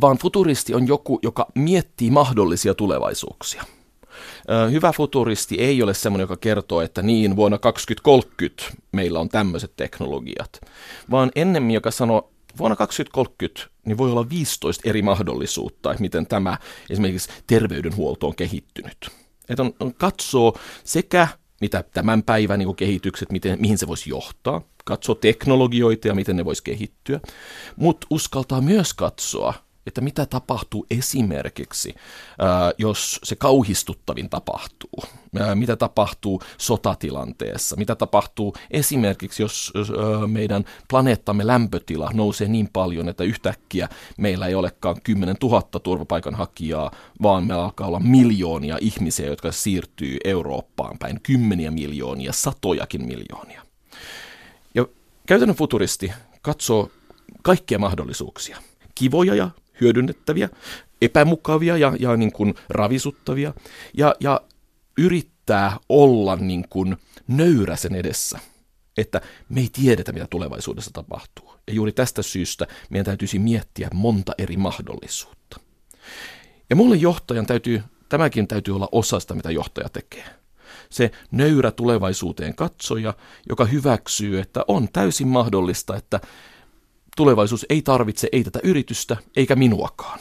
[0.00, 3.62] vaan futuristi on joku, joka miettii mahdollisia tulevaisuuksia.
[3.62, 8.62] Äh, hyvä futuristi ei ole sellainen, joka kertoo, että niin, vuonna 2030
[8.92, 10.60] meillä on tämmöiset teknologiat,
[11.10, 16.58] vaan ennemmin, joka sanoo, vuonna 2030 niin voi olla 15 eri mahdollisuutta, että miten tämä
[16.90, 19.10] esimerkiksi terveydenhuolto on kehittynyt.
[19.48, 21.28] Että on, on katsoo sekä
[21.60, 26.44] mitä tämän päivän niin kehitykset, miten, mihin se voisi johtaa, katsoo teknologioita ja miten ne
[26.44, 27.20] voisi kehittyä,
[27.76, 29.54] mutta uskaltaa myös katsoa
[29.86, 31.94] että mitä tapahtuu esimerkiksi,
[32.78, 35.04] jos se kauhistuttavin tapahtuu,
[35.54, 39.72] mitä tapahtuu sotatilanteessa, mitä tapahtuu esimerkiksi, jos
[40.26, 46.90] meidän planeettamme lämpötila nousee niin paljon, että yhtäkkiä meillä ei olekaan 10 000 turvapaikanhakijaa,
[47.22, 53.62] vaan meillä alkaa olla miljoonia ihmisiä, jotka siirtyy Eurooppaan päin, kymmeniä miljoonia, satojakin miljoonia.
[54.74, 54.86] Ja
[55.26, 56.12] käytännön futuristi
[56.42, 56.90] katsoo
[57.42, 58.58] kaikkia mahdollisuuksia,
[58.94, 59.50] kivoja ja
[59.82, 60.48] hyödynnettäviä,
[61.02, 63.54] epämukavia ja, ja niin kuin ravisuttavia,
[63.96, 64.40] ja, ja
[64.98, 66.96] yrittää olla niin kuin
[67.28, 68.38] nöyrä sen edessä,
[68.96, 71.54] että me ei tiedetä, mitä tulevaisuudessa tapahtuu.
[71.66, 75.60] Ja juuri tästä syystä meidän täytyisi miettiä monta eri mahdollisuutta.
[76.70, 80.24] Ja mulle johtajan täytyy, tämäkin täytyy olla osa sitä, mitä johtaja tekee.
[80.90, 83.14] Se nöyrä tulevaisuuteen katsoja,
[83.48, 86.20] joka hyväksyy, että on täysin mahdollista, että
[87.16, 90.20] tulevaisuus ei tarvitse ei tätä yritystä eikä minuakaan.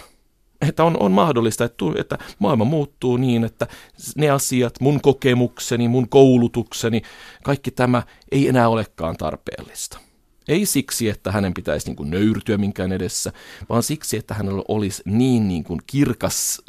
[0.62, 3.68] Että on, on mahdollista, että, että maailma muuttuu niin, että
[4.16, 7.02] ne asiat, mun kokemukseni, mun koulutukseni,
[7.44, 10.00] kaikki tämä ei enää olekaan tarpeellista.
[10.48, 13.34] Ei siksi, että hänen pitäisi niin kuin nöyrtyä minkään edessä,
[13.70, 16.62] vaan siksi, että hänellä olisi niin, niin kuin kirkas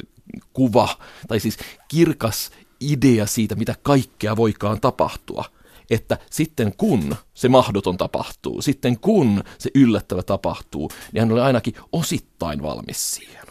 [0.53, 0.89] kuva,
[1.27, 1.57] tai siis
[1.87, 5.45] kirkas idea siitä, mitä kaikkea voikaan tapahtua–
[5.93, 11.73] että sitten kun se mahdoton tapahtuu, sitten kun se yllättävä tapahtuu, niin hän oli ainakin
[11.91, 13.43] osittain valmis siihen.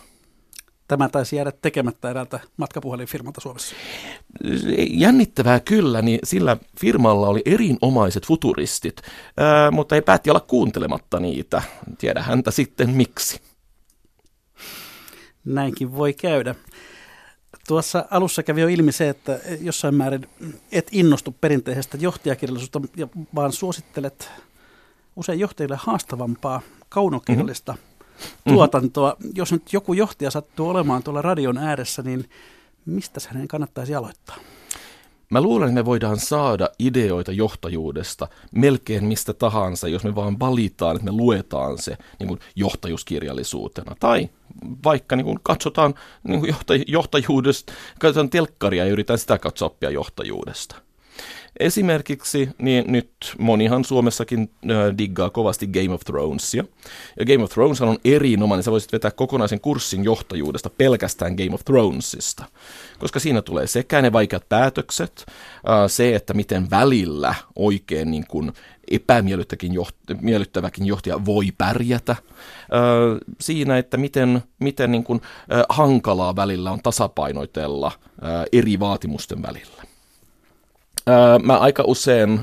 [0.89, 3.75] Tämä taisi jäädä tekemättä eräältä matkapuhelinfirmalta Suomessa.
[4.91, 9.03] Jännittävää kyllä, niin sillä firmalla oli erinomaiset futuristit,
[9.37, 11.63] ää, mutta ei päätti olla kuuntelematta niitä.
[11.99, 13.41] Tiedä häntä sitten miksi.
[15.45, 16.55] Näinkin voi käydä.
[17.69, 20.29] Tuossa alussa kävi jo ilmi se, että jossain määrin
[20.73, 22.81] et innostu perinteisestä johtajakirjallisuudesta,
[23.35, 24.31] vaan suosittelet
[25.17, 28.55] usein johtajille haastavampaa kaunokirjallista mm-hmm.
[28.55, 29.17] tuotantoa.
[29.35, 32.31] Jos nyt joku johtaja sattuu olemaan tuolla radion ääressä, niin
[32.87, 34.37] mistä hänen kannattaisi aloittaa?
[35.33, 40.97] Mä luulen, että me voidaan saada ideoita johtajuudesta melkein mistä tahansa, jos me vaan valitaan,
[40.97, 43.97] että me luetaan se niin kuin johtajuuskirjallisuutena.
[44.01, 44.29] Tai
[44.85, 45.95] vaikka niin kuin katsotaan
[46.29, 46.55] niin kuin
[46.87, 50.77] johtajuudesta, katsotaan telkkaria ja yritetään sitä katsoa oppia johtajuudesta.
[51.63, 54.51] Esimerkiksi niin nyt monihan Suomessakin
[54.99, 56.65] diggaa kovasti Game of Thronesia.
[57.19, 58.63] Ja Game of Thrones on erinomainen.
[58.63, 62.45] Sä voisit vetää kokonaisen kurssin johtajuudesta pelkästään Game of Thronesista.
[62.99, 65.27] Koska siinä tulee sekä ne vaikeat päätökset,
[65.87, 68.53] se, että miten välillä oikein niin kuin
[68.91, 72.13] epämiellyttäväkin johtaja voi pärjätä.
[72.13, 72.19] Äh,
[73.41, 75.21] siinä, että miten, miten niin kuin,
[75.69, 77.93] hankalaa välillä on tasapainoitella
[78.53, 79.92] eri vaatimusten välillä.
[81.43, 82.41] Mä aika usein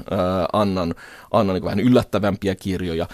[0.54, 0.96] annan,
[1.32, 3.08] annan niin vähän yllättävämpiä kirjoja.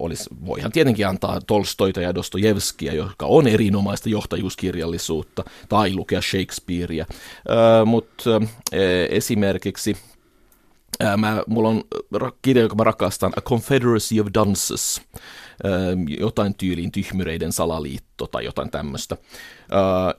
[0.00, 7.06] Olis, voihan tietenkin antaa Tolstoita ja Dostojevskia, joka on erinomaista johtajuuskirjallisuutta, tai lukea Shakespearea.
[7.84, 8.30] Mutta
[8.74, 9.96] öö, esimerkiksi
[11.16, 11.82] Mä, mulla on
[12.42, 15.00] kirja, joka mä rakastan, A Confederacy of Dunces,
[16.18, 19.16] jotain tyyliin tyhmyreiden salaliitto tai jotain tämmöistä,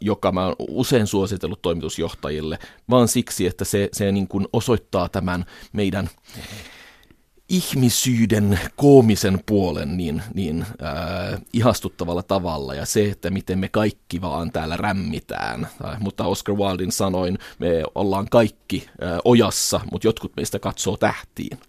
[0.02, 2.60] joka mä oon usein suositellut toimitusjohtajille,
[2.90, 6.10] vaan siksi, että se, se niin kuin osoittaa tämän meidän
[7.50, 14.52] ihmisyyden koomisen puolen niin, niin äh, ihastuttavalla tavalla ja se, että miten me kaikki vaan
[14.52, 15.68] täällä rämmitään.
[15.86, 21.60] Äh, mutta Oscar Wildin sanoin, me ollaan kaikki äh, ojassa, mutta jotkut meistä katsoo tähtiin.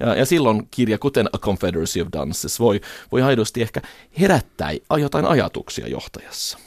[0.00, 2.80] Ja, ja silloin kirja, kuten A Confederacy of Dances, voi,
[3.12, 3.82] voi aidosti ehkä
[4.20, 6.58] herättää jotain ajatuksia johtajassa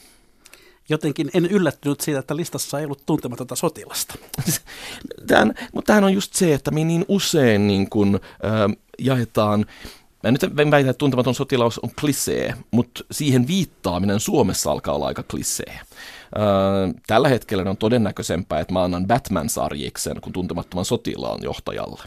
[0.91, 4.15] jotenkin en yllättynyt siitä, että listassa ei ollut tuntematonta sotilasta.
[5.27, 9.65] Tämän, mutta tämähän on just se, että me niin usein niin kuin, äh, jaetaan
[10.23, 15.07] Mä nyt en väitä, että tuntematon sotilaus on klisee, mutta siihen viittaaminen Suomessa alkaa olla
[15.07, 15.79] aika klisee.
[17.07, 22.03] tällä hetkellä on todennäköisempää, että mä annan Batman-sarjiksen kuin tuntemattoman sotilaan johtajalle.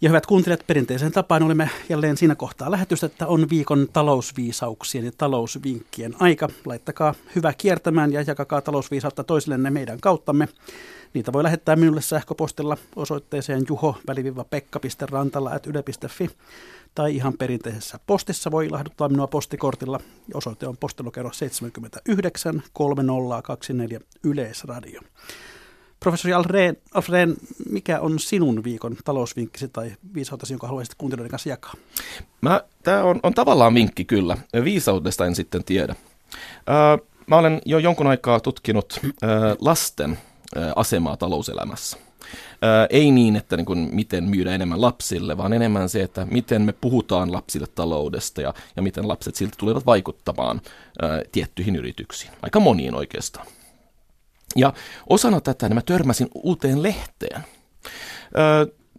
[0.00, 5.12] Ja hyvät kuuntelijat, perinteisen tapaan olemme jälleen siinä kohtaa lähetystä, että on viikon talousviisauksien ja
[5.18, 6.48] talousvinkkien aika.
[6.64, 10.48] Laittakaa hyvä kiertämään ja jakakaa talousviisautta toisillenne meidän kauttamme.
[11.14, 16.30] Niitä voi lähettää minulle sähköpostilla osoitteeseen juho-pekka.rantala.yle.fi
[16.94, 20.00] tai ihan perinteisessä postissa voi ilahduttaa minua postikortilla.
[20.34, 25.00] Osoite on postilokero 79 3024 Yleisradio.
[26.00, 27.28] Professori Alfred, Alfred,
[27.70, 31.74] mikä on sinun viikon talousvinkkisi tai viisautesi, jonka haluaisit kuuntelijoiden kanssa jakaa?
[32.82, 34.36] Tämä on, on tavallaan vinkki kyllä.
[34.64, 35.94] Viisaudesta en sitten tiedä.
[36.68, 39.30] Äh, mä olen jo jonkun aikaa tutkinut äh,
[39.60, 40.18] lasten
[40.56, 41.96] äh, asemaa talouselämässä.
[42.62, 46.62] Ää, ei niin, että niin kuin, miten myydä enemmän lapsille, vaan enemmän se, että miten
[46.62, 50.60] me puhutaan lapsille taloudesta ja, ja miten lapset siltä tulevat vaikuttamaan
[51.02, 52.32] ää, tiettyihin yrityksiin.
[52.42, 53.46] Aika moniin oikeastaan.
[54.56, 54.72] Ja
[55.08, 57.44] osana tätä niin mä törmäsin uuteen lehteen.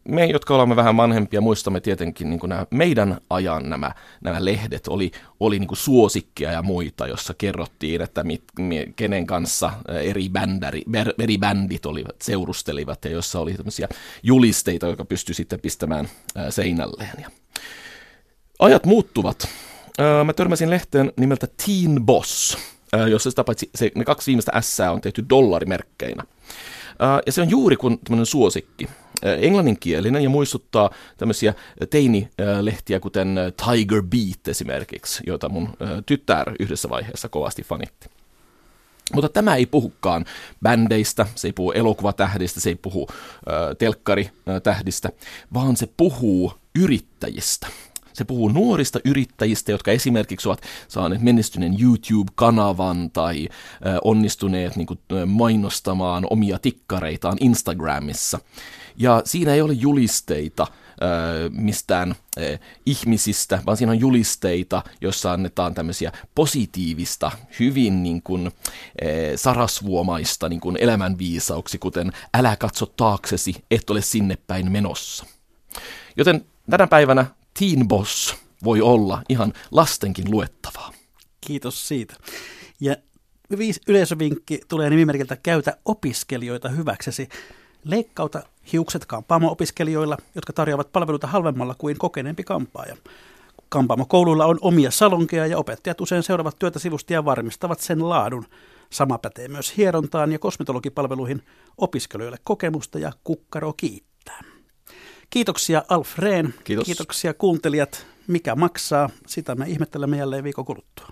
[0.07, 3.91] me, jotka olemme vähän vanhempia, muistamme tietenkin niin nämä meidän ajan nämä,
[4.21, 8.43] nämä lehdet oli, oli niin suosikkia ja muita, jossa kerrottiin, että mit,
[8.95, 10.81] kenen kanssa eri, bändäri,
[11.19, 13.87] eri bändit olivat, seurustelivat ja jossa oli tämmöisiä
[14.23, 16.09] julisteita, jotka pystyi sitten pistämään
[16.49, 17.13] seinälleen.
[17.21, 17.29] Ja
[18.59, 19.47] ajat muuttuvat.
[20.25, 22.57] Mä törmäsin lehteen nimeltä Teen Boss–
[23.07, 26.23] jossa sitä paitsi se, ne kaksi viimeistä S on tehty dollarimerkkeinä.
[27.25, 28.89] Ja se on juuri kuin tämmöinen suosikki.
[29.41, 31.53] Englanninkielinen ja muistuttaa tämmöisiä
[31.89, 33.35] teinilehtiä, kuten
[33.65, 35.69] Tiger Beat esimerkiksi, joita mun
[36.05, 38.09] tytär yhdessä vaiheessa kovasti fanitti.
[39.13, 40.25] Mutta tämä ei puhukaan
[40.63, 45.09] bändeistä, se ei puhu elokuvatähdistä, se ei puhu äh, telkkaritähdistä,
[45.53, 47.67] vaan se puhuu yrittäjistä.
[48.17, 53.49] Se puhuu nuorista yrittäjistä, jotka esimerkiksi ovat saaneet menestyneen YouTube-kanavan tai
[54.03, 58.39] onnistuneet niin kuin, mainostamaan omia tikkareitaan Instagramissa.
[58.97, 60.67] Ja siinä ei ole julisteita
[61.51, 62.15] mistään
[62.85, 68.51] ihmisistä, vaan siinä on julisteita, joissa annetaan tämmöisiä positiivista, hyvin niin kuin,
[69.35, 75.25] sarasvuomaista niin kuin elämänviisauksi, kuten älä katso taaksesi, et ole sinne päin menossa.
[76.15, 77.25] Joten tänä päivänä
[77.59, 80.91] Teen Boss voi olla ihan lastenkin luettavaa.
[81.41, 82.15] Kiitos siitä.
[82.79, 82.95] Ja
[83.57, 87.29] viisi yleisövinkki tulee nimimerkiltä Käytä opiskelijoita hyväksesi.
[87.83, 88.43] Leikkauta
[88.73, 92.97] hiukset kampaamo-opiskelijoilla, jotka tarjoavat palveluita halvemmalla kuin kokeneempi kampaaja.
[93.69, 98.45] Kampaamokouluilla on omia salonkeja ja opettajat usein seuraavat työtä sivusta ja varmistavat sen laadun.
[98.89, 101.43] Sama pätee myös hierontaan ja kosmetologipalveluihin
[101.77, 104.56] opiskelijoille kokemusta ja kukkaro kiittää.
[105.29, 106.53] Kiitoksia Alf Rehn.
[106.63, 106.85] Kiitos.
[106.85, 108.05] Kiitoksia kuuntelijat.
[108.27, 109.09] Mikä maksaa?
[109.27, 111.07] Sitä me ihmettelemme jälleen viikon kuluttua.